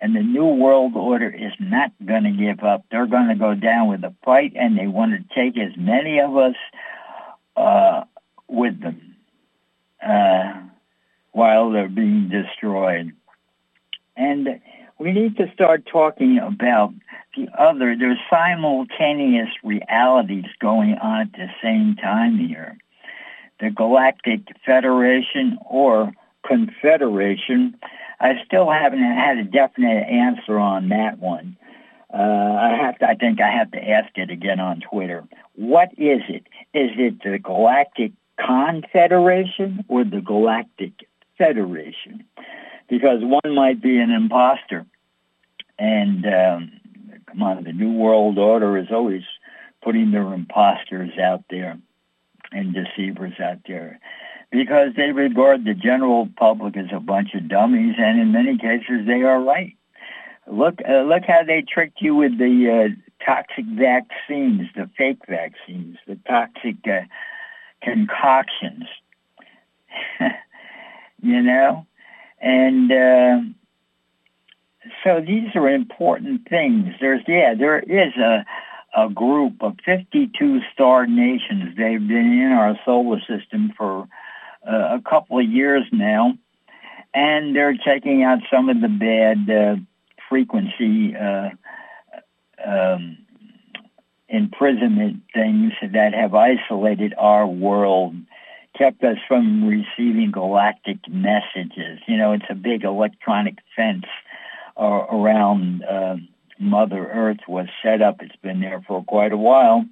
[0.00, 2.84] And the New World Order is not going to give up.
[2.92, 6.20] They're going to go down with a fight, and they want to take as many
[6.20, 6.54] of us
[7.56, 8.04] uh,
[8.46, 9.16] with them
[10.00, 10.52] uh,
[11.32, 13.10] while they're being destroyed.
[14.16, 14.60] And
[15.02, 16.94] we need to start talking about
[17.36, 17.96] the other.
[17.98, 22.78] There's simultaneous realities going on at the same time here.
[23.58, 26.12] The Galactic Federation or
[26.46, 27.76] Confederation,
[28.20, 31.56] I still haven't had a definite answer on that one.
[32.12, 35.24] Uh, I have to, I think I have to ask it again on Twitter.
[35.54, 36.46] What is it?
[36.74, 40.92] Is it the Galactic Confederation or the Galactic
[41.38, 42.24] Federation?
[42.88, 44.86] Because one might be an imposter
[45.82, 46.72] and um,
[47.26, 49.24] come on, the New World Order is always
[49.82, 51.76] putting their imposters out there
[52.52, 53.98] and deceivers out there
[54.52, 59.06] because they regard the general public as a bunch of dummies, and in many cases
[59.08, 59.76] they are right.
[60.46, 65.96] Look, uh, look how they tricked you with the uh, toxic vaccines, the fake vaccines,
[66.06, 67.00] the toxic uh,
[67.82, 68.84] concoctions.
[71.22, 71.86] you know,
[72.40, 73.40] and uh,
[75.04, 76.94] so these are important things.
[77.00, 78.44] There's yeah, there is a
[78.94, 81.76] a group of 52 star nations.
[81.76, 84.06] They've been in our solar system for
[84.70, 86.34] uh, a couple of years now,
[87.14, 89.76] and they're checking out some of the bad uh,
[90.28, 91.50] frequency uh,
[92.64, 93.18] um,
[94.28, 98.14] imprisonment things that have isolated our world,
[98.76, 102.00] kept us from receiving galactic messages.
[102.06, 104.06] You know, it's a big electronic fence
[104.76, 106.16] uh, around uh,
[106.58, 108.16] Mother Earth was set up.
[108.20, 109.84] It's been there for quite a while.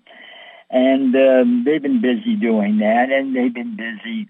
[0.71, 4.29] And um, they've been busy doing that, and they've been busy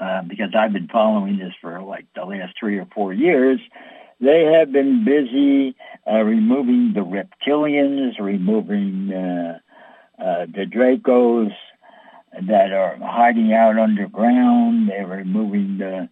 [0.00, 3.60] uh, because I've been following this for like the last three or four years.
[4.18, 5.76] They have been busy
[6.10, 9.58] uh, removing the reptilians, removing uh,
[10.18, 11.52] uh, the Dracos
[12.48, 14.88] that are hiding out underground.
[14.88, 16.08] They're removing the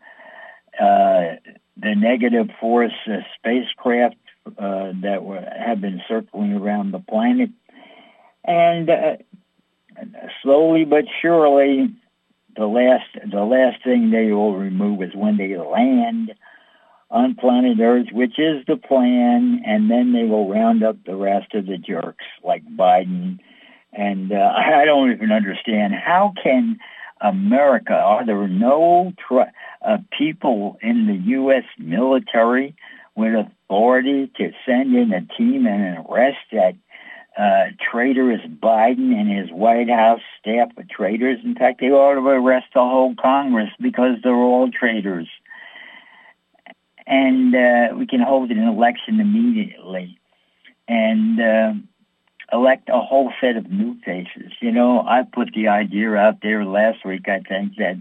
[0.79, 1.37] uh,
[1.77, 4.17] the negative force uh, spacecraft
[4.59, 7.51] uh, that were, have been circling around the planet.
[8.45, 9.17] And uh,
[10.43, 11.95] slowly but surely,
[12.57, 16.35] the last the last thing they will remove is when they land
[17.11, 21.55] on planet Earth, which is the plan, and then they will round up the rest
[21.55, 23.39] of the jerks like Biden.
[23.93, 26.79] And uh, I don't even understand how can
[27.21, 29.51] America are there no tr-
[29.83, 31.65] uh, people in the U.S.
[31.79, 32.75] military
[33.15, 36.75] with authority to send in a team and arrest that
[37.37, 41.39] uh, traitorous Biden and his White House staff of traitors.
[41.45, 45.29] In fact, they ought to arrest the whole Congress because they're all traitors.
[47.07, 50.19] And uh, we can hold an election immediately.
[50.89, 51.73] and uh,
[52.53, 54.53] elect a whole set of new faces.
[54.61, 58.01] You know, I put the idea out there last week, I think, that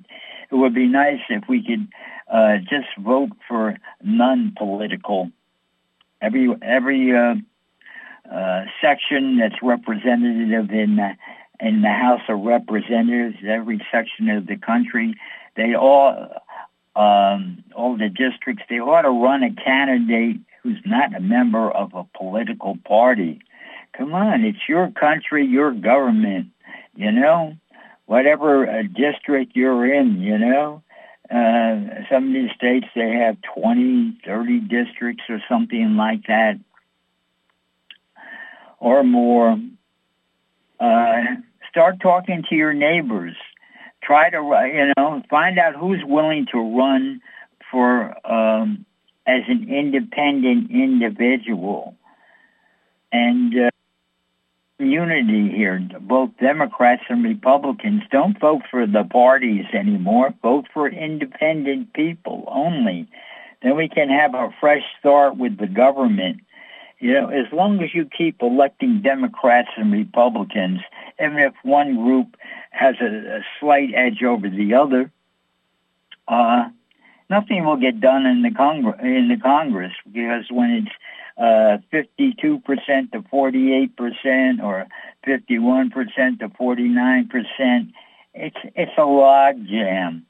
[0.52, 1.88] it would be nice if we could
[2.32, 5.32] uh, just vote for non-political.
[6.22, 7.36] Every every uh,
[8.32, 11.14] uh, section that's representative in uh,
[11.60, 15.16] in the House of Representatives, every section of the country,
[15.56, 16.30] they all
[16.96, 21.94] um, all the districts, they ought to run a candidate who's not a member of
[21.94, 23.42] a political party.
[23.98, 26.48] Come on, it's your country, your government,
[26.96, 27.56] you know,
[28.06, 30.82] whatever uh, district you're in, you know.
[31.30, 36.60] Uh, some of these states, they have 20, 30 districts or something like that,
[38.80, 39.58] or more.
[40.80, 41.22] Uh,
[41.70, 43.36] start talking to your neighbors.
[44.04, 44.38] Try to,
[44.74, 47.22] you know, find out who's willing to run
[47.72, 48.86] for um,
[49.26, 51.96] as an independent individual.
[53.12, 53.70] And uh,
[54.80, 55.80] unity here.
[56.02, 60.34] Both Democrats and Republicans don't vote for the parties anymore.
[60.42, 63.08] Vote for independent people only.
[63.62, 66.42] Then we can have a fresh start with the government.
[67.00, 70.80] You know, as long as you keep electing Democrats and Republicans,
[71.22, 72.38] even if one group
[72.72, 75.12] has a, a slight edge over the other,
[76.28, 76.70] uh,
[77.30, 80.96] nothing will get done in the Congress in the Congress because when it's
[81.38, 82.32] uh, 52%
[83.12, 84.88] to 48% or
[85.26, 87.94] 51% to 49%,
[88.36, 90.26] it's it's a log jam.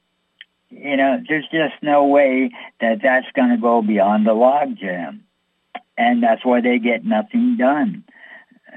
[0.70, 2.52] You know, there's just no way
[2.82, 5.24] that that's going to go beyond the log jam,
[5.98, 8.04] and that's why they get nothing done.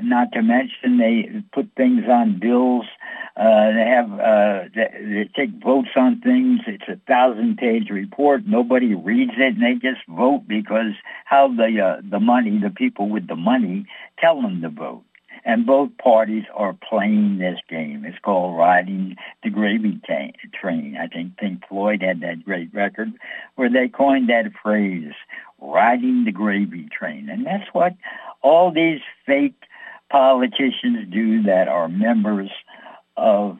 [0.02, 2.86] Not to mention they put things on bills.
[3.36, 6.60] Uh, they have uh, they, they take votes on things.
[6.66, 8.46] It's a thousand-page report.
[8.46, 10.92] Nobody reads it, and they just vote because
[11.24, 13.86] how the uh, the money, the people with the money,
[14.18, 15.02] tell them to vote.
[15.44, 18.04] And both parties are playing this game.
[18.04, 20.96] It's called riding the gravy ta- train.
[21.00, 23.12] I think Pink Floyd had that great record
[23.54, 25.12] where they coined that phrase,
[25.60, 27.28] riding the gravy train.
[27.28, 27.94] And that's what
[28.42, 29.54] all these fake
[30.10, 32.50] politicians do that are members
[33.16, 33.58] of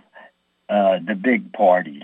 [0.69, 2.03] uh, the big parties.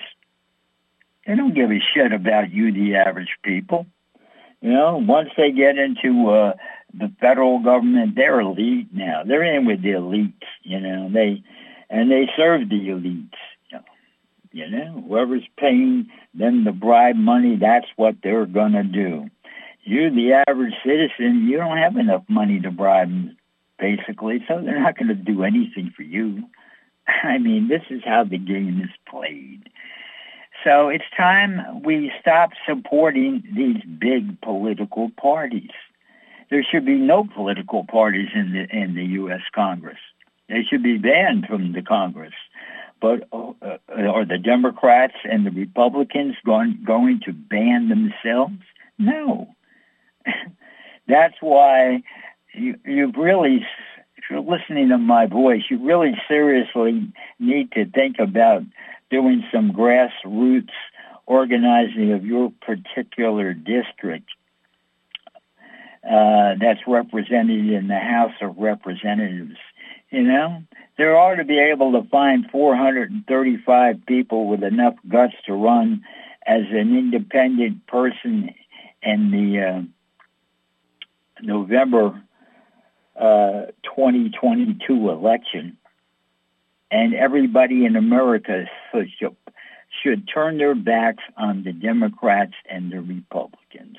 [1.27, 3.87] They don't give a shit about you, the average people.
[4.61, 6.55] You know, once they get into uh,
[6.95, 9.23] the federal government, they're elite now.
[9.27, 10.33] They're in with the elites,
[10.63, 11.11] you know.
[11.13, 11.43] They
[11.91, 13.35] and they serve the elites.
[14.55, 19.31] You know, whoever's paying them the bribe money, that's what they're gonna do.
[19.83, 23.31] You, the average citizen, you don't have enough money to bribe
[23.83, 26.45] basically, so they're not going to do anything for you.
[27.25, 29.69] I mean, this is how the game is played.
[30.65, 35.73] So it's time we stop supporting these big political parties.
[36.51, 39.41] There should be no political parties in the in the U.S.
[39.53, 39.99] Congress.
[40.49, 42.35] They should be banned from the Congress.
[43.01, 48.63] But uh, are the Democrats and the Republicans going going to ban themselves?
[48.99, 49.49] No.
[51.09, 52.03] That's why
[52.55, 53.67] you, you really,
[54.17, 58.63] if you're listening to my voice, you really seriously need to think about
[59.11, 60.71] doing some grassroots
[61.27, 64.29] organizing of your particular district
[66.05, 69.57] uh, that's represented in the House of Representatives.
[70.11, 70.63] You know,
[70.99, 76.05] there ought to be able to find 435 people with enough guts to run
[76.47, 78.51] as an independent person
[79.03, 79.83] in the uh,
[81.41, 82.21] November
[83.23, 85.77] 2022 uh, election,
[86.91, 89.37] and everybody in America should,
[90.03, 93.97] should turn their backs on the Democrats and the Republicans.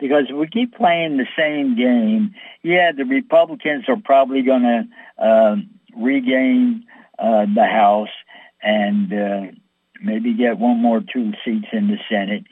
[0.00, 5.24] Because if we keep playing the same game, yeah, the Republicans are probably going to
[5.24, 5.56] uh,
[5.96, 6.84] regain
[7.18, 8.08] uh, the House
[8.60, 9.52] and uh,
[10.02, 12.44] maybe get one more two seats in the Senate,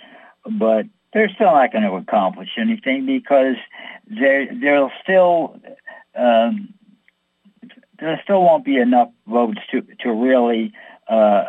[0.44, 3.56] but they're still not going to accomplish anything because
[4.08, 5.60] they they'll still
[6.14, 6.74] um,
[7.98, 10.72] there still won't be enough votes to to really
[11.08, 11.44] uh,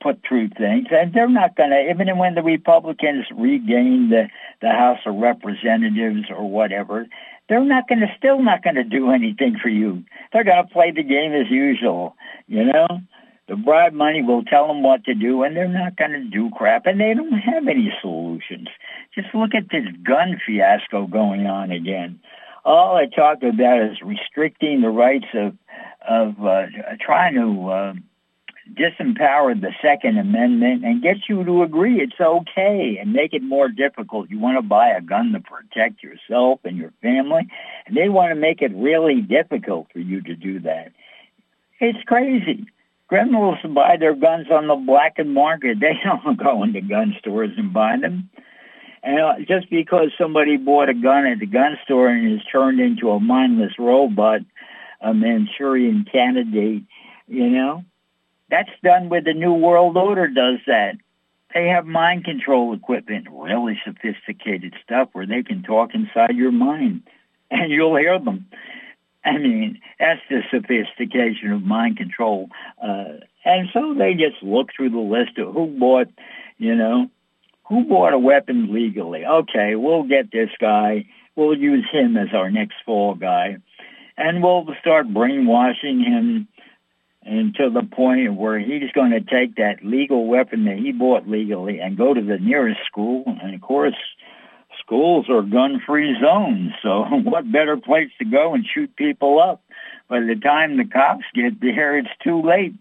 [0.00, 4.28] put through things, and they're not going to even when the Republicans regain the
[4.62, 7.06] the House of Representatives or whatever.
[7.48, 10.04] They're not going to still not going to do anything for you.
[10.32, 12.16] They're going to play the game as usual,
[12.48, 12.88] you know.
[13.46, 16.50] The bribe money will tell them what to do, and they're not going to do
[16.50, 18.66] crap, and they don't have any solutions.
[19.14, 22.18] Just look at this gun fiasco going on again
[22.66, 25.56] all I talk about is restricting the rights of
[26.06, 26.66] of uh,
[27.00, 27.94] trying to uh,
[28.74, 33.68] disempower the Second Amendment and get you to agree it's okay and make it more
[33.68, 34.30] difficult.
[34.30, 37.48] You want to buy a gun to protect yourself and your family,
[37.86, 40.92] and they want to make it really difficult for you to do that.
[41.80, 42.66] It's crazy.
[43.08, 45.78] Criminals buy their guns on the black market.
[45.80, 48.30] They don't go into gun stores and buy them.
[49.06, 53.10] And just because somebody bought a gun at the gun store and is turned into
[53.10, 54.40] a mindless robot,
[55.00, 56.82] a Manchurian candidate,
[57.28, 57.84] you know,
[58.50, 60.96] that's done with the New World Order does that.
[61.54, 67.02] They have mind control equipment, really sophisticated stuff where they can talk inside your mind
[67.48, 68.46] and you'll hear them.
[69.24, 72.48] I mean, that's the sophistication of mind control.
[72.82, 76.08] Uh, and so they just look through the list of who bought,
[76.58, 77.08] you know,
[77.68, 79.24] who bought a weapon legally.
[79.24, 81.06] Okay, we'll get this guy.
[81.34, 83.58] We'll use him as our next fall guy.
[84.16, 86.48] And we'll start brainwashing him
[87.22, 91.80] until the point where he's going to take that legal weapon that he bought legally
[91.80, 93.24] and go to the nearest school.
[93.26, 93.96] And of course,
[94.80, 96.70] schools are gun-free zones.
[96.82, 99.60] So what better place to go and shoot people up?
[100.08, 102.74] By the time the cops get there, it's too late.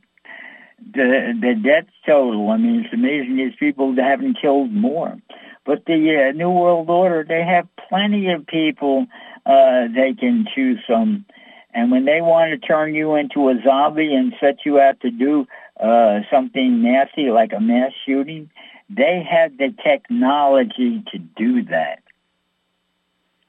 [0.80, 2.50] The the death total.
[2.50, 5.18] I mean, it's amazing these people haven't killed more.
[5.66, 9.08] But the uh, New World Order, they have plenty of people
[9.46, 11.26] uh, they can choose from.
[11.74, 15.12] And when they want to turn you into a zombie and set you out to
[15.12, 15.48] do
[15.80, 18.50] uh, something nasty like a mass shooting,
[18.90, 22.00] they have the technology to do that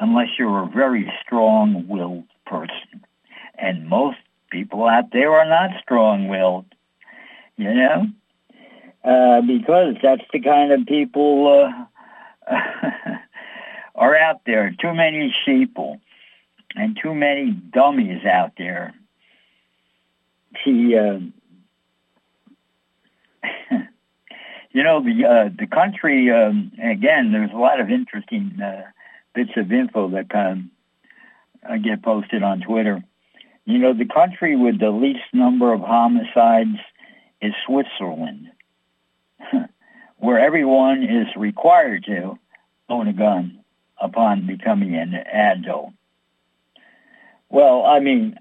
[0.00, 3.04] unless you're a very strong-willed person.
[3.56, 4.18] And most
[4.50, 6.66] people out there are not strong-willed,
[7.56, 8.06] you know,
[9.04, 11.68] uh, because that's the kind of people
[12.48, 12.52] uh,
[13.94, 14.74] are out there.
[14.80, 16.00] Too many sheeple
[16.74, 18.94] and too many dummies out there.
[20.64, 21.20] See, uh,
[24.72, 27.32] you know, the uh, the country um, again.
[27.32, 28.82] There's a lot of interesting uh,
[29.34, 30.70] bits of info that um,
[31.68, 33.02] I get posted on Twitter.
[33.64, 36.78] You know, the country with the least number of homicides
[37.40, 38.50] is Switzerland,
[40.18, 42.38] where everyone is required to
[42.88, 43.60] own a gun
[44.00, 45.92] upon becoming an adult.
[47.48, 48.38] Well, I mean,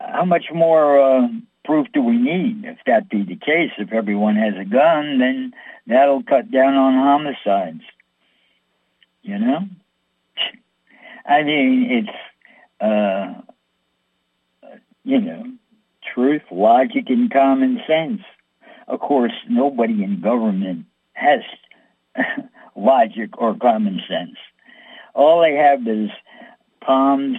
[0.00, 1.28] how much more uh,
[1.64, 2.64] proof do we need?
[2.64, 5.52] If that be the case, if everyone has a gun, then
[5.86, 7.82] that'll cut down on homicides.
[9.22, 9.60] You know?
[11.26, 13.34] I mean, it's, uh,
[15.04, 15.44] you know,
[16.14, 18.22] truth, logic, and common sense.
[18.86, 21.40] Of course, nobody in government has
[22.76, 24.36] logic or common sense.
[25.14, 26.10] All they have is
[26.80, 27.38] palms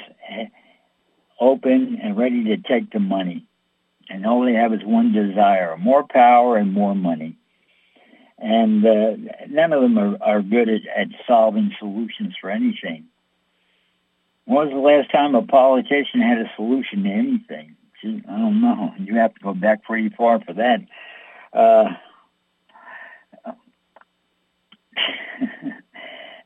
[1.39, 3.45] open and ready to take the money.
[4.09, 7.37] And all they have is one desire, more power and more money.
[8.37, 9.15] And uh,
[9.49, 13.05] none of them are, are good at, at solving solutions for anything.
[14.45, 17.75] When was the last time a politician had a solution to anything?
[18.03, 18.93] I don't know.
[18.97, 20.79] You have to go back pretty far for that.
[21.53, 21.93] Uh,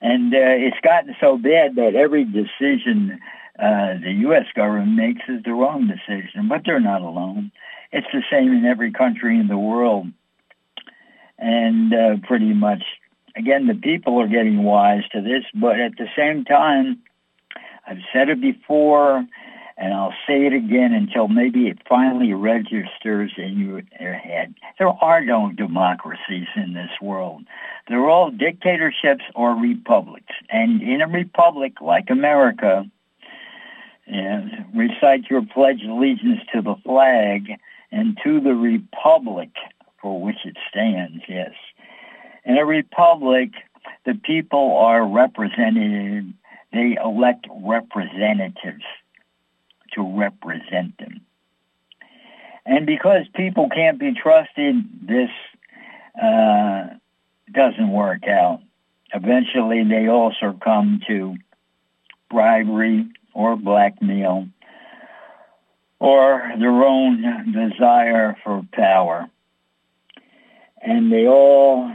[0.01, 3.20] and uh, it's gotten so bad that every decision
[3.60, 4.45] uh, the U.S.
[4.56, 7.51] government makes is the wrong decision, but they're not alone.
[7.91, 10.08] It's the same in every country in the world.
[11.38, 12.84] And uh, pretty much,
[13.36, 17.04] again, the people are getting wise to this, but at the same time,
[17.86, 19.26] I've said it before,
[19.78, 23.59] and I'll say it again until maybe it finally registers in
[23.99, 24.53] your, head.
[24.78, 27.43] There are no democracies in this world.
[27.88, 30.34] They're all dictatorships or republics.
[30.49, 32.86] And in a republic like America,
[34.05, 37.53] and recite your pledge of allegiance to the flag
[37.91, 39.49] and to the republic
[40.01, 41.51] for which it stands, yes.
[42.43, 43.51] In a republic,
[44.05, 46.34] the people are represented,
[46.74, 48.84] they elect representatives
[49.95, 51.21] to represent them.
[52.65, 55.29] And because people can't be trusted, this
[56.21, 56.87] uh,
[57.51, 58.61] doesn't work out.
[59.13, 61.35] Eventually, they all succumb to
[62.29, 64.47] bribery, or blackmail
[65.99, 69.29] or their own desire for power.
[70.81, 71.91] And they all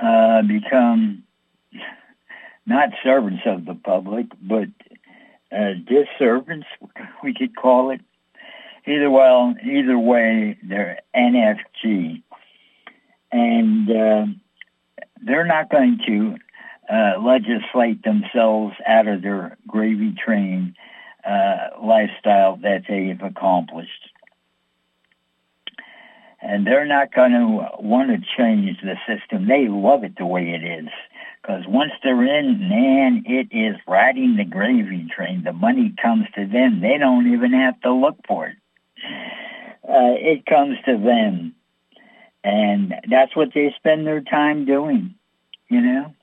[0.00, 1.24] uh, become
[2.66, 4.68] not servants of the public, but
[5.52, 6.66] uh, disservants,
[7.22, 8.00] we could call it.
[8.86, 12.22] Either well, either way, they're NFG,
[13.30, 14.26] and uh,
[15.22, 16.36] they're not going to
[16.92, 20.74] uh, legislate themselves out of their gravy train
[21.24, 24.10] uh, lifestyle that they've accomplished.
[26.42, 29.46] and they're not going to want to change the system.
[29.46, 30.88] They love it the way it is.
[31.40, 35.42] Because once they're in, man, it is riding the gravy train.
[35.42, 36.80] The money comes to them.
[36.80, 38.56] They don't even have to look for it.
[39.88, 41.54] Uh, it comes to them.
[42.44, 45.14] And that's what they spend their time doing,
[45.68, 46.14] you know?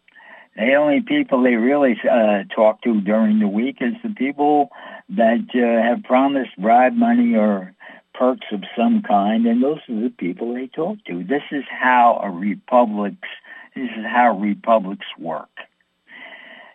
[0.56, 4.72] The only people they really uh, talk to during the week is the people
[5.10, 7.76] that uh, have promised bribe money or
[8.16, 11.24] perks of some kind, and those are the people they talk to.
[11.24, 13.30] This is how a republic's
[13.78, 15.50] this is how republics work.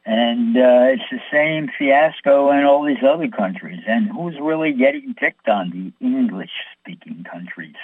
[0.05, 3.81] And uh, it's the same fiasco in all these other countries.
[3.87, 5.71] And who's really getting picked on?
[5.71, 7.77] The English-speaking countries.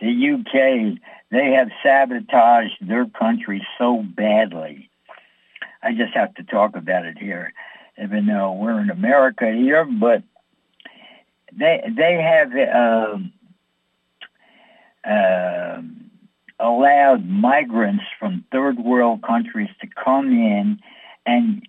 [0.00, 0.98] The UK,
[1.30, 4.90] they have sabotaged their country so badly.
[5.82, 7.52] I just have to talk about it here,
[8.02, 10.22] even though we're in America here, but
[11.52, 13.32] they they have um,
[15.04, 15.82] uh,
[16.58, 20.78] allowed migrants from third world countries to come in
[21.26, 21.66] and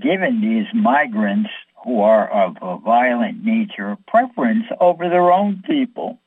[0.00, 1.50] given these migrants
[1.84, 6.18] who are of a violent nature preference over their own people.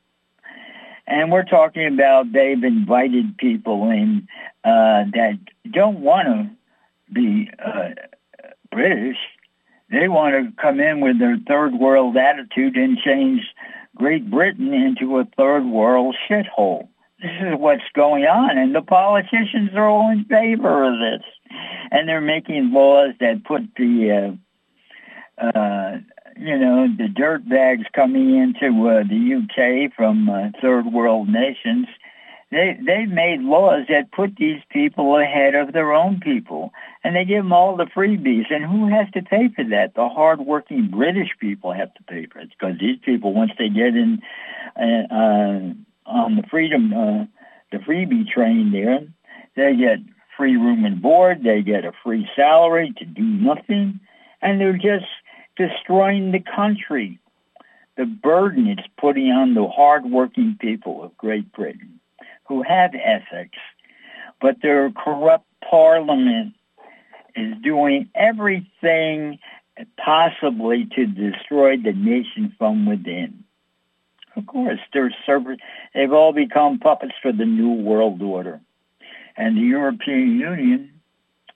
[1.05, 4.27] And we're talking about they've invited people in
[4.63, 5.39] uh, that
[5.69, 6.49] don't want to
[7.11, 7.89] be uh,
[8.71, 9.17] British.
[9.89, 13.41] They want to come in with their third world attitude and change
[13.95, 16.87] Great Britain into a third world shithole.
[17.21, 21.27] This is what's going on, and the politicians are all in favor of this,
[21.91, 24.37] and they're making laws that put the,
[25.41, 25.97] uh, uh,
[26.37, 31.87] you know, the dirt bags coming into uh, the UK from uh, third world nations.
[32.51, 36.71] They they've made laws that put these people ahead of their own people,
[37.03, 38.49] and they give them all the freebies.
[38.49, 39.93] And who has to pay for that?
[39.93, 43.95] The hardworking British people have to pay for it because these people, once they get
[43.95, 44.21] in.
[44.79, 45.73] Uh, uh,
[46.09, 47.25] on the freedom, uh,
[47.71, 49.01] the freebie train there,
[49.55, 49.99] they get
[50.35, 53.99] free room and board, they get a free salary to do nothing,
[54.41, 55.05] and they're just
[55.57, 57.19] destroying the country.
[57.97, 61.99] The burden it's putting on the hardworking people of Great Britain
[62.47, 63.57] who have ethics,
[64.41, 66.53] but their corrupt parliament
[67.35, 69.39] is doing everything
[69.97, 73.43] possibly to destroy the nation from within.
[74.39, 75.59] Of course, they're servers.
[75.93, 78.61] They've all become puppets for the New World Order.
[79.35, 81.01] And the European Union,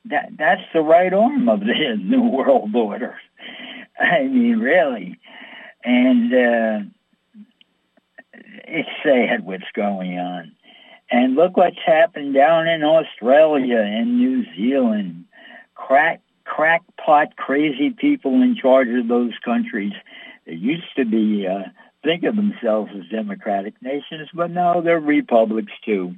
[0.05, 3.15] that that's the right arm of the New World Order.
[3.97, 5.17] I mean, really.
[5.85, 6.79] And uh,
[8.65, 10.51] it's sad what's going on.
[11.09, 15.23] And look what's happened down in Australia and New Zealand.
[15.75, 19.93] Crack, crackpot, crazy people in charge of those countries.
[20.45, 21.69] It used to be uh,
[22.03, 26.15] think of themselves as democratic nations, but no, they're republics too.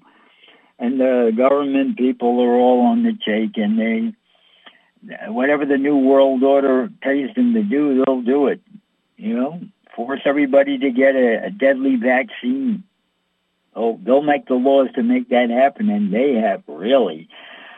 [0.77, 6.43] And the government people are all on the take, and they, whatever the new world
[6.43, 8.61] order pays them to do, they'll do it.
[9.17, 9.61] You know,
[9.95, 12.83] force everybody to get a, a deadly vaccine.
[13.73, 17.29] Oh, they'll make the laws to make that happen, and they have really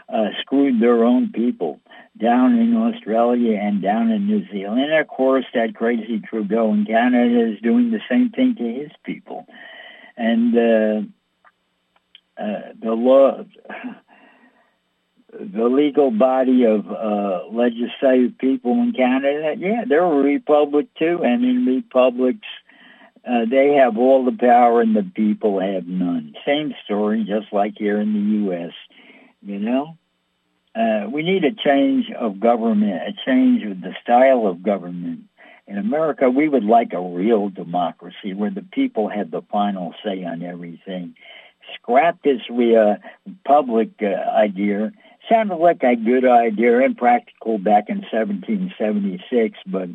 [0.09, 1.79] uh, screwed their own people
[2.19, 4.81] down in Australia and down in New Zealand.
[4.81, 8.91] And of course, that crazy Trudeau in Canada is doing the same thing to his
[9.03, 9.45] people.
[10.15, 13.43] And uh, uh, the law,
[15.31, 21.19] the legal body of uh, legislative people in Canada, yeah, they're a republic too.
[21.23, 22.47] And in republics,
[23.27, 26.33] uh, they have all the power and the people have none.
[26.45, 28.71] Same story, just like here in the U.S.,
[29.47, 29.97] you know?
[30.75, 35.21] Uh, we need a change of government, a change of the style of government.
[35.65, 40.23] In America, we would like a real democracy where the people have the final say
[40.23, 41.15] on everything.
[41.73, 42.95] Scrap this uh,
[43.43, 44.91] public uh, idea.
[45.27, 49.89] Sounded like a good idea and practical back in 1776, but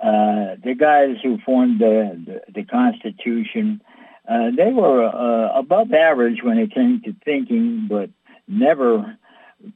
[0.00, 3.80] uh, the guys who formed the, the, the Constitution,
[4.28, 8.10] uh, they were uh, above average when it came to thinking, but
[8.48, 9.18] never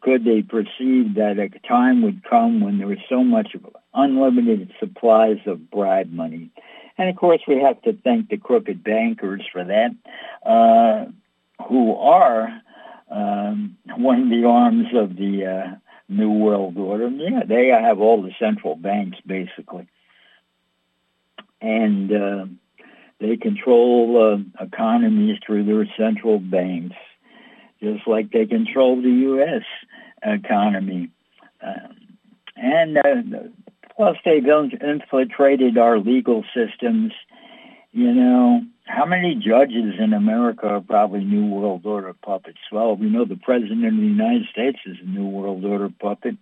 [0.01, 3.57] could they perceive that a time would come when there was so much
[3.95, 6.51] unlimited supplies of bribe money?
[6.99, 9.91] And of course, we have to thank the crooked bankers for that,
[10.45, 11.07] uh,
[11.67, 12.61] who are
[13.11, 15.77] um, one of the arms of the uh,
[16.09, 17.09] New World Order.
[17.09, 19.89] Yeah, they have all the central banks, basically.
[21.61, 22.47] And uh,
[23.21, 26.97] they control uh, economies through their central banks
[27.83, 29.63] just like they control the U.S.
[30.23, 31.09] economy.
[31.61, 31.97] Um,
[32.57, 33.39] and uh,
[33.97, 37.13] plus they've infiltrated our legal systems.
[37.93, 42.59] You know, how many judges in America are probably New World Order puppets?
[42.71, 46.37] Well, we know the President of the United States is a New World Order puppet,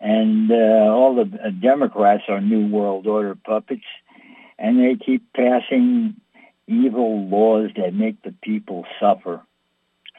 [0.00, 3.84] and uh, all the uh, Democrats are New World Order puppets,
[4.58, 6.16] and they keep passing
[6.66, 9.42] evil laws that make the people suffer.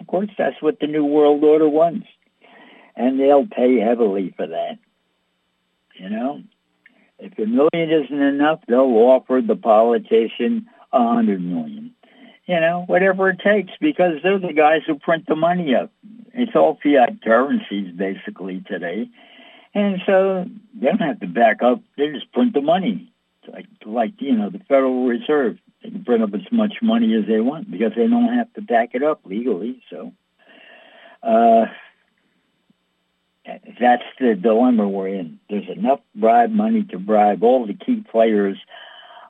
[0.01, 2.07] Of course, that's what the New World Order wants,
[2.95, 4.79] and they'll pay heavily for that.
[5.93, 6.41] You know,
[7.19, 11.93] if a million isn't enough, they'll offer the politician a hundred million.
[12.47, 15.91] You know, whatever it takes, because they're the guys who print the money up.
[16.33, 19.07] It's all fiat currencies basically today,
[19.75, 21.81] and so they don't have to back up.
[21.95, 23.13] They just print the money,
[23.47, 25.59] like like you know the Federal Reserve.
[25.83, 28.61] They can print up as much money as they want because they don't have to
[28.61, 29.81] back it up legally.
[29.89, 30.13] So.
[31.23, 31.65] Uh,
[33.79, 35.39] that's the dilemma we're in.
[35.49, 38.57] There's enough bribe money to bribe all the key players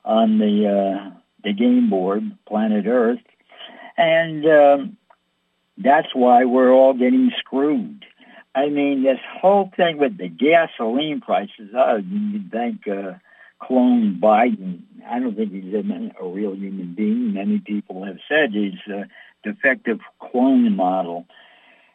[0.04, 1.10] on the uh,
[1.44, 3.20] the game board, planet Earth,
[3.96, 4.96] and um,
[5.78, 8.04] that's why we're all getting screwed.
[8.54, 11.70] I mean, this whole thing with the gasoline prices.
[11.74, 13.14] Oh, you think uh,
[13.62, 14.82] clone Biden?
[15.08, 17.34] I don't think he's a, real human being.
[17.34, 19.04] Many people have said he's a
[19.42, 21.26] defective clone model.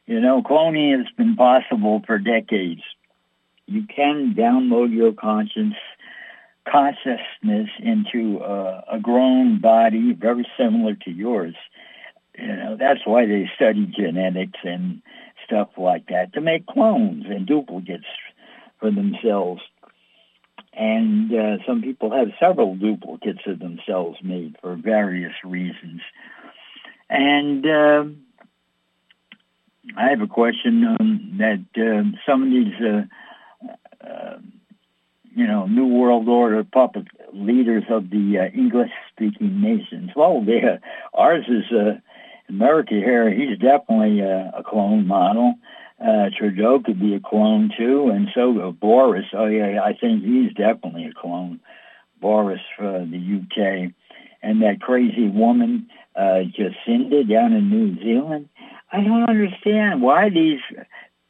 [0.06, 2.82] You know, cloning has been possible for decades.
[3.66, 5.76] You can download your conscience
[6.70, 11.56] consciousness into a, a grown body very similar to yours.
[12.38, 15.02] You know, that's why they study genetics and
[15.46, 18.06] stuff like that to make clones and duplicates
[18.80, 19.62] for themselves.
[20.78, 26.02] And uh, some people have several duplicates of themselves made for various reasons.
[27.10, 28.04] And uh,
[29.98, 34.38] I have a question um, that uh, some of these uh, uh,
[35.36, 40.12] you know, New World Order puppet leaders of the uh, English-speaking nations.
[40.16, 40.62] Well, they,
[41.14, 41.64] ours is
[42.50, 43.32] America here.
[43.32, 45.56] He's definitely a clone model.
[46.00, 49.26] Uh, Trudeau could be a clone too, and so uh, Boris.
[49.34, 51.60] Oh yeah, I think he's definitely a clone.
[52.20, 53.92] Boris for the UK,
[54.42, 58.50] and that crazy woman uh, Jacinda down in New Zealand.
[58.92, 60.60] I don't understand why these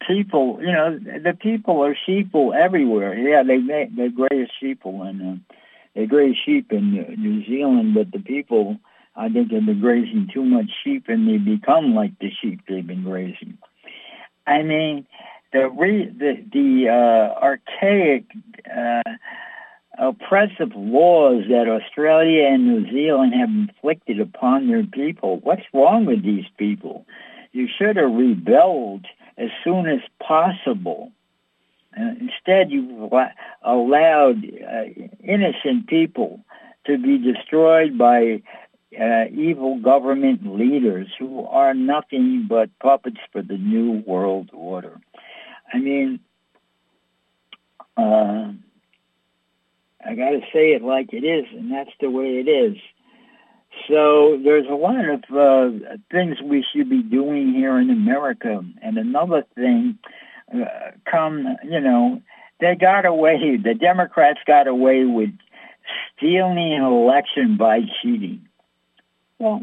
[0.06, 3.18] people, you know, the people are sheeple everywhere.
[3.18, 5.56] Yeah, they they they graze sheeple and uh,
[5.96, 8.78] they graze sheep in New Zealand, but the people,
[9.16, 12.86] I think, have been grazing too much sheep, and they become like the sheep they've
[12.86, 13.58] been grazing.
[14.48, 15.06] I mean,
[15.54, 18.26] the re, the the uh, archaic.
[18.66, 19.02] Uh,
[19.98, 25.40] oppressive laws that Australia and New Zealand have inflicted upon their people.
[25.40, 27.06] What's wrong with these people?
[27.52, 29.06] You should have rebelled
[29.38, 31.12] as soon as possible.
[31.94, 33.12] And instead, you've
[33.64, 34.84] allowed uh,
[35.24, 36.42] innocent people
[36.86, 38.44] to be destroyed by
[38.94, 45.00] uh, evil government leaders who are nothing but puppets for the New World Order.
[45.74, 46.20] I mean,
[47.98, 48.52] uh,
[50.06, 52.78] I got to say it like it is, and that's the way it is.
[53.88, 58.64] So there's a lot of uh, things we should be doing here in America.
[58.82, 60.00] And another thing,
[60.54, 62.22] uh, come, you know,
[62.60, 65.30] they got away, the Democrats got away with
[66.16, 68.48] stealing an election by cheating.
[69.40, 69.62] Well,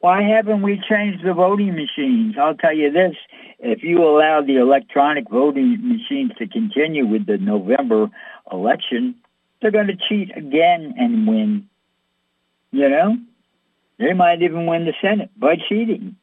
[0.00, 2.36] why haven't we changed the voting machines?
[2.40, 3.16] I'll tell you this,
[3.58, 8.08] if you allow the electronic voting machines to continue with the November
[8.50, 9.16] election,
[9.60, 11.68] they're going to cheat again and win.
[12.72, 13.18] You know?
[13.98, 16.16] They might even win the Senate by cheating.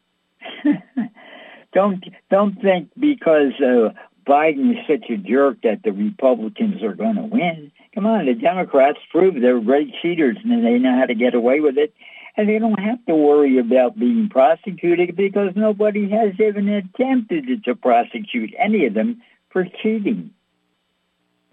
[1.74, 3.90] don't don't think because uh,
[4.26, 7.72] Biden is such a jerk that the Republicans are going to win.
[7.94, 11.60] Come on, the Democrats prove they're great cheaters and they know how to get away
[11.60, 11.94] with it.
[12.38, 17.76] And they don't have to worry about being prosecuted because nobody has even attempted to
[17.76, 20.32] prosecute any of them for cheating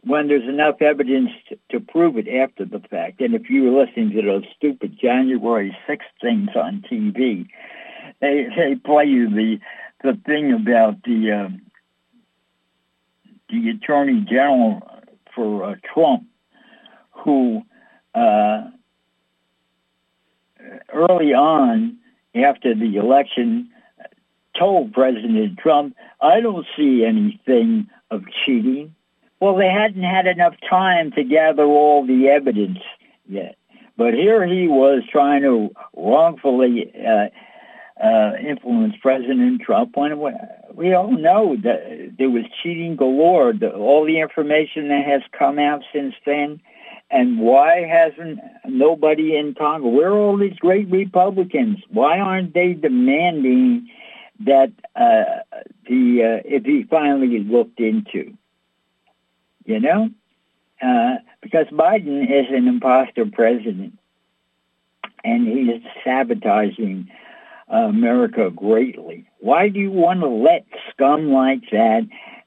[0.07, 1.31] when there's enough evidence
[1.71, 3.21] to, prove it after the fact.
[3.21, 7.47] And if you were listening to those stupid January 6th things on TV,
[8.21, 9.59] they they play you the
[10.03, 11.49] the thing about the uh,
[13.49, 14.83] the attorney general
[15.35, 16.25] for uh, Trump,
[17.13, 17.63] who
[18.15, 18.65] uh,
[20.93, 21.97] early on
[22.35, 23.71] after the election
[24.59, 28.95] told President Trump, "I don't see anything of cheating."
[29.41, 32.79] Well, they hadn't had enough time to gather all the evidence
[33.29, 33.57] yet.
[33.97, 37.29] But here he was trying to wrongfully uh,
[38.03, 40.19] uh, influence President Trump when
[40.73, 43.55] we all know that there was cheating galore.
[43.77, 46.61] All the information that has come out since then
[47.11, 49.93] And why hasn't nobody in Congress?
[49.93, 51.79] Where are all these great Republicans?
[51.89, 53.89] Why aren't they demanding
[54.41, 55.43] that uh,
[55.89, 58.37] the uh, if he finally looked into?
[59.65, 60.11] You know,
[60.83, 63.99] uh, because Biden is an imposter president,
[65.23, 67.11] and he is sabotaging
[67.69, 69.29] America greatly.
[69.39, 72.07] Why do you want to let scum like that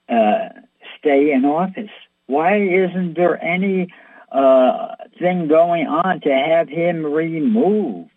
[0.09, 0.61] uh,
[0.99, 1.89] stay in office?
[2.27, 3.87] Why isn't there any
[4.31, 8.11] uh, thing going on to have him removed?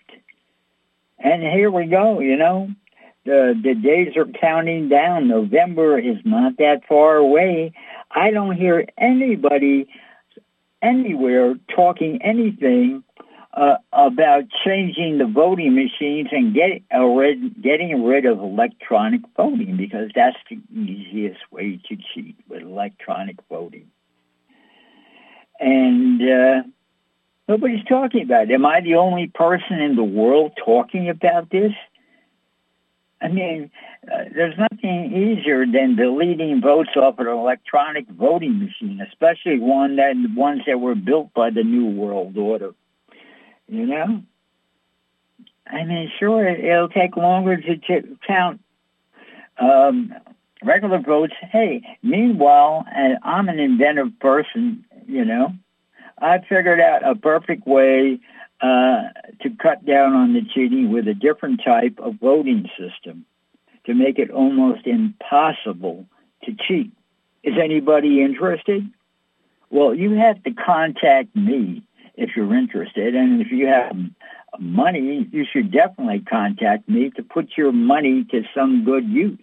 [1.19, 2.71] And here we go, you know.
[3.25, 5.29] The, the days are counting down.
[5.29, 7.73] November is not that far away.
[8.11, 9.89] I don't hear anybody
[10.83, 13.05] anywhere talking anything
[13.53, 19.77] uh, about changing the voting machines and get, uh, rid, getting rid of electronic voting
[19.77, 23.91] because that's the easiest way to cheat with electronic voting.
[25.61, 26.63] And uh,
[27.47, 28.55] nobody's talking about it.
[28.55, 31.73] Am I the only person in the world talking about this?
[33.23, 33.71] I mean,
[34.11, 40.15] uh, there's nothing easier than deleting votes off an electronic voting machine, especially one that
[40.35, 42.71] ones that were built by the New World Order.
[43.69, 44.23] You know,
[45.67, 48.61] I mean, sure, it'll take longer to t- count
[49.59, 50.15] um,
[50.65, 51.35] regular votes.
[51.41, 54.85] Hey, meanwhile, and I'm an inventive person.
[55.11, 55.55] You know,
[56.19, 58.21] I figured out a perfect way
[58.61, 59.09] uh,
[59.41, 63.27] to cut down on the cheating with a different type of voting system
[63.87, 66.07] to make it almost impossible
[66.45, 66.93] to cheat.
[67.43, 68.89] Is anybody interested?
[69.71, 71.83] Well, you have to contact me
[72.15, 73.17] if you're interested.
[73.17, 73.97] And if you have
[74.61, 79.39] money, you should definitely contact me to put your money to some good use.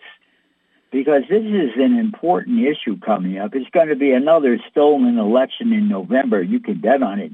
[0.92, 3.54] Because this is an important issue coming up.
[3.54, 6.42] It's going to be another stolen election in November.
[6.42, 7.32] You can bet on it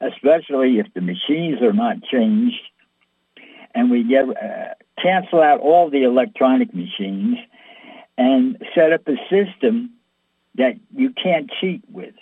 [0.00, 2.60] especially if the machines are not changed
[3.74, 7.36] and we get uh, cancel out all the electronic machines
[8.18, 9.90] and set up a system
[10.54, 12.14] that you can't cheat with.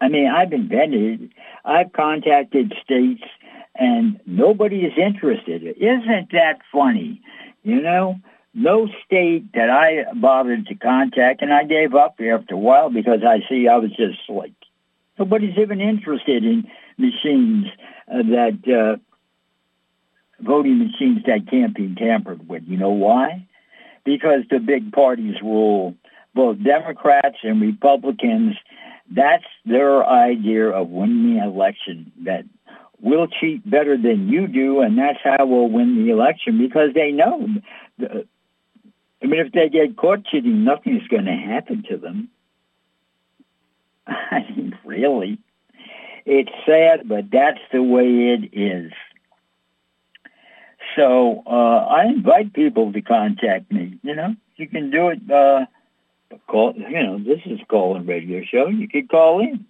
[0.00, 1.30] I mean, I've invented, it.
[1.64, 3.22] I've contacted states
[3.74, 5.62] and nobody is interested.
[5.62, 7.20] Isn't that funny?
[7.62, 8.18] You know,
[8.54, 13.20] no state that I bothered to contact, and I gave up after a while because
[13.26, 14.52] I see I was just like
[15.18, 17.66] Nobody's even interested in machines
[18.12, 18.96] uh, that uh,
[20.40, 22.64] voting machines that can't be tampered with.
[22.66, 23.46] You know why?
[24.04, 25.94] Because the big parties rule.
[26.34, 28.56] Both Democrats and Republicans,
[29.08, 32.10] that's their idea of winning the election.
[32.24, 32.44] That
[33.00, 37.12] we'll cheat better than you do, and that's how we'll win the election because they
[37.12, 37.46] know.
[37.98, 38.26] The,
[39.22, 42.28] I mean, if they get caught cheating, nothing's going to happen to them.
[44.06, 45.38] I mean, really.
[46.26, 48.92] It's sad, but that's the way it is.
[50.96, 53.98] So uh, I invite people to contact me.
[54.02, 55.30] You know, you can do it.
[55.30, 55.66] Uh,
[56.46, 56.74] call.
[56.76, 58.68] You know, this is call-in radio show.
[58.68, 59.66] You could call in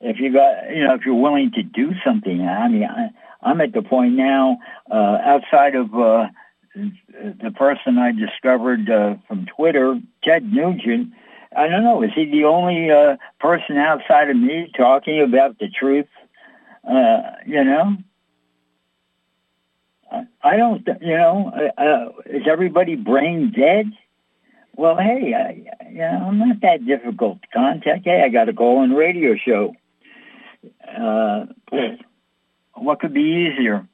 [0.00, 0.70] if you got.
[0.70, 2.42] You know, if you're willing to do something.
[2.42, 3.10] I mean, I,
[3.42, 4.58] I'm at the point now.
[4.90, 6.26] Uh, outside of uh,
[6.74, 11.12] the person I discovered uh, from Twitter, Ted Nugent
[11.54, 12.02] I don't know.
[12.02, 16.06] Is he the only uh, person outside of me talking about the truth?
[16.88, 17.96] Uh, you know,
[20.42, 20.86] I don't.
[21.00, 23.92] You know, uh, uh, is everybody brain dead?
[24.76, 28.04] Well, hey, I, you know, I'm not that difficult to contact.
[28.04, 29.74] Hey, I got a call-in radio show.
[30.88, 31.46] Uh,
[32.74, 33.86] what could be easier?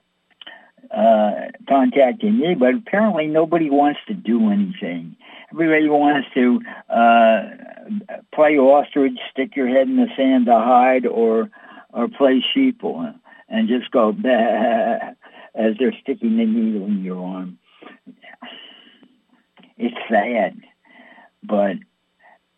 [0.91, 5.16] Uh, contacting me, but apparently nobody wants to do anything
[5.53, 6.61] everybody wants to
[6.91, 7.43] uh,
[8.34, 11.51] play ostrich, stick your head in the sand to hide, or
[11.93, 13.14] or play sheeple
[13.49, 14.28] and just go bah,
[15.55, 17.59] as they're sticking the needle in your arm.
[19.78, 20.61] It's sad,
[21.43, 21.76] but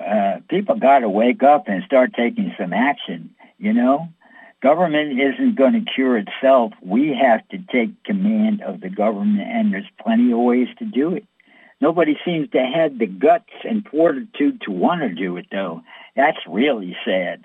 [0.05, 3.35] uh, people got to wake up and start taking some action.
[3.59, 4.09] You know,
[4.61, 6.72] government isn't going to cure itself.
[6.82, 11.14] We have to take command of the government, and there's plenty of ways to do
[11.14, 11.24] it.
[11.80, 15.82] Nobody seems to have the guts and fortitude to want to do it, though.
[16.16, 17.44] That's really sad.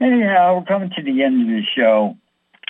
[0.00, 2.16] Anyhow, we're coming to the end of the show.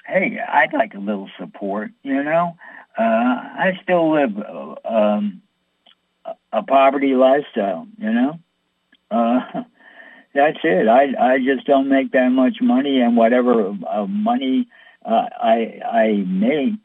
[0.07, 2.57] Hey, I'd like a little support, you know?
[2.99, 5.43] Uh, I still live uh, um,
[6.53, 8.39] a poverty lifestyle, you know?
[9.11, 9.41] Uh,
[10.39, 10.87] that's it.
[10.87, 14.69] I, I just don't make that much money, and whatever uh, money
[15.05, 16.81] uh, I, I make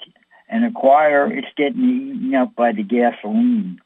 [0.49, 3.79] and acquire, it's getting eaten up by the gasoline.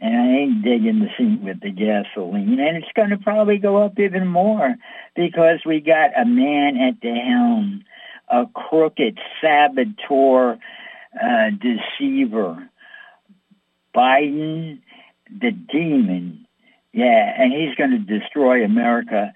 [0.00, 2.60] and I ain't digging the seat with the gasoline.
[2.60, 4.76] And it's going to probably go up even more
[5.16, 7.84] because we got a man at the helm,
[8.28, 10.58] a crooked saboteur,
[11.20, 12.68] uh, deceiver.
[13.94, 14.80] Biden,
[15.30, 16.46] the demon.
[16.92, 19.32] Yeah, and he's going to destroy America,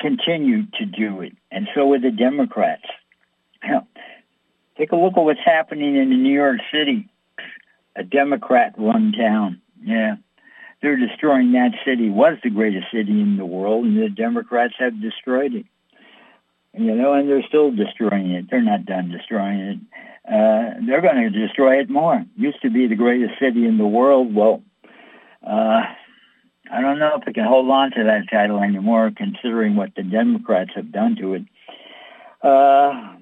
[0.00, 1.32] continue to do it.
[1.50, 2.84] And so are the Democrats.
[4.76, 7.08] Take a look at what's happening in New York City
[7.96, 9.60] a Democrat-run town.
[9.82, 10.16] Yeah.
[10.82, 12.10] They're destroying that city.
[12.10, 15.66] Was the greatest city in the world, and the Democrats have destroyed it.
[16.74, 18.50] You know, and they're still destroying it.
[18.50, 19.78] They're not done destroying it.
[20.28, 22.22] Uh, they're going to destroy it more.
[22.36, 24.34] Used to be the greatest city in the world.
[24.34, 24.62] Well,
[25.42, 25.82] uh,
[26.72, 30.02] I don't know if it can hold on to that title anymore, considering what the
[30.02, 31.42] Democrats have done to it.
[32.42, 33.16] Uh,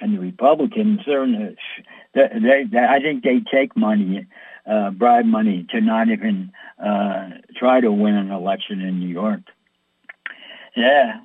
[0.00, 1.26] and the Republicans, they're,
[2.14, 4.26] they, they, I think they take money,
[4.70, 6.52] uh, bribe money, to not even
[6.82, 9.40] uh, try to win an election in New York.
[10.76, 11.20] Yeah.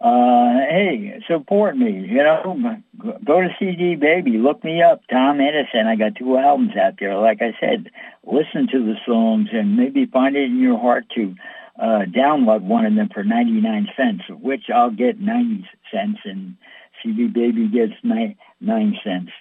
[0.00, 1.90] Uh, hey, support me.
[2.08, 2.80] You know,
[3.22, 4.38] go to CD Baby.
[4.38, 5.86] Look me up, Tom Edison.
[5.86, 7.16] I got two albums out there.
[7.16, 7.90] Like I said,
[8.24, 11.34] listen to the songs and maybe find it in your heart to
[11.78, 16.56] uh, download one of them for 99 cents, which I'll get 90 cents and
[17.02, 19.32] CD Baby gets nine, nine cents.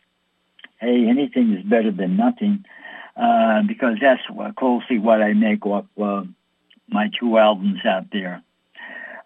[0.79, 2.65] Hey, anything is better than nothing
[3.15, 6.23] uh, because that's what, closely what I make off uh,
[6.89, 8.43] my two albums out there.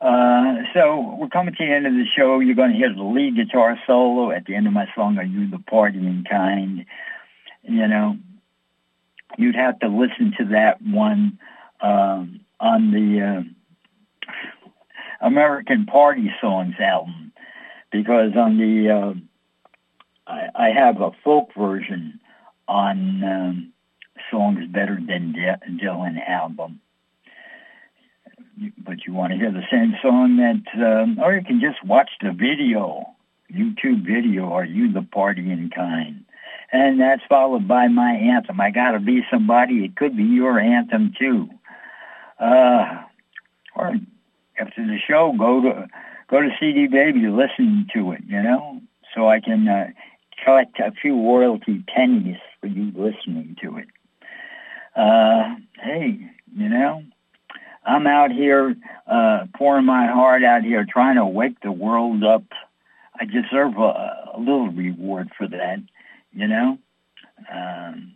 [0.03, 2.39] Uh, so we're coming to the end of the show.
[2.39, 5.23] You're going to hear the lead guitar solo at the end of my song, Are
[5.23, 6.85] You the Partying Kind?
[7.63, 8.17] You know,
[9.37, 11.39] you'd have to listen to that one
[11.79, 13.45] um, on the
[14.27, 14.35] uh,
[15.25, 17.31] American Party Songs album
[17.89, 19.13] because on the uh,
[20.29, 22.19] I, I, have a folk version
[22.67, 23.73] on um,
[24.29, 25.33] songs better than
[25.81, 26.81] Dylan album.
[29.05, 32.31] You want to hear the same song that, um, or you can just watch the
[32.31, 33.05] video,
[33.53, 36.23] YouTube video, Are You the Partying Kind?
[36.71, 38.61] And that's followed by my anthem.
[38.61, 39.83] I Gotta Be Somebody.
[39.83, 41.49] It could be your anthem too.
[42.39, 43.03] Uh,
[43.75, 43.95] or
[44.59, 45.87] after the show, go to
[46.29, 48.81] go to CD Baby, listen to it, you know,
[49.13, 49.87] so I can uh,
[50.43, 53.87] collect a few royalty pennies for you listening to it.
[54.95, 56.19] Uh, hey,
[56.55, 57.03] you know,
[57.85, 58.75] I'm out here
[59.07, 62.43] uh, pouring my heart out here, trying to wake the world up.
[63.19, 65.77] I deserve a, a little reward for that,
[66.31, 66.77] you know.
[67.53, 68.13] Um,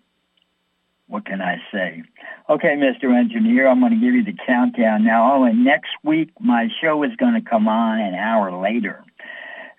[1.07, 2.03] what can I say?
[2.49, 3.17] Okay, Mr.
[3.17, 5.35] Engineer, I'm going to give you the countdown now.
[5.35, 9.03] Oh, and next week my show is going to come on an hour later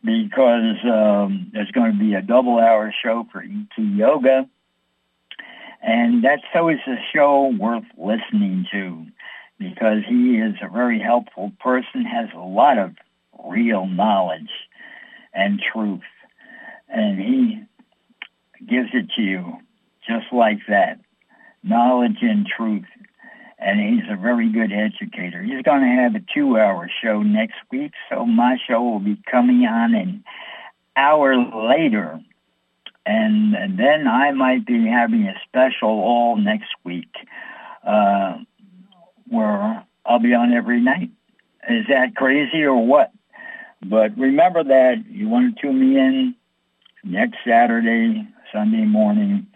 [0.03, 4.49] because um, there's going to be a double hour show for ET Yoga.
[5.83, 9.07] And that's always a show worth listening to
[9.59, 12.95] because he is a very helpful person, has a lot of
[13.45, 14.51] real knowledge
[15.35, 16.01] and truth.
[16.89, 17.63] And he
[18.67, 19.59] gives it to you
[20.07, 21.01] just like that
[21.63, 22.87] knowledge and truth.
[23.59, 25.43] And he's a very good educator.
[25.43, 29.67] He's going to have a two-hour show next week, so my show will be coming
[29.67, 30.25] on an
[30.97, 32.21] hour later.
[33.05, 37.09] And, then I might be having a special all next week
[37.87, 38.39] uh,
[39.31, 41.11] where I'll be on every night.
[41.69, 43.13] Is that crazy or what?
[43.85, 46.35] But remember that you want to tune me in
[47.05, 49.47] next Saturday, Sunday morning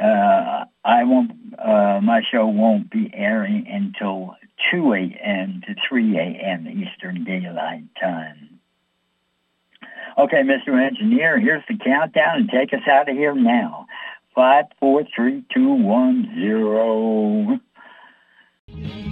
[0.00, 1.32] uh, I won't.
[1.58, 4.36] Uh, my show won't be airing until
[4.70, 5.62] 2 a.m.
[5.66, 6.68] to 3 a.m.
[6.68, 8.60] Eastern Daylight Time.
[10.16, 10.80] Okay, Mr.
[10.80, 13.86] Engineer, here's the countdown and take us out of here now.
[14.34, 17.58] Five, four, three, two, one, zero.
[18.82, 19.07] Just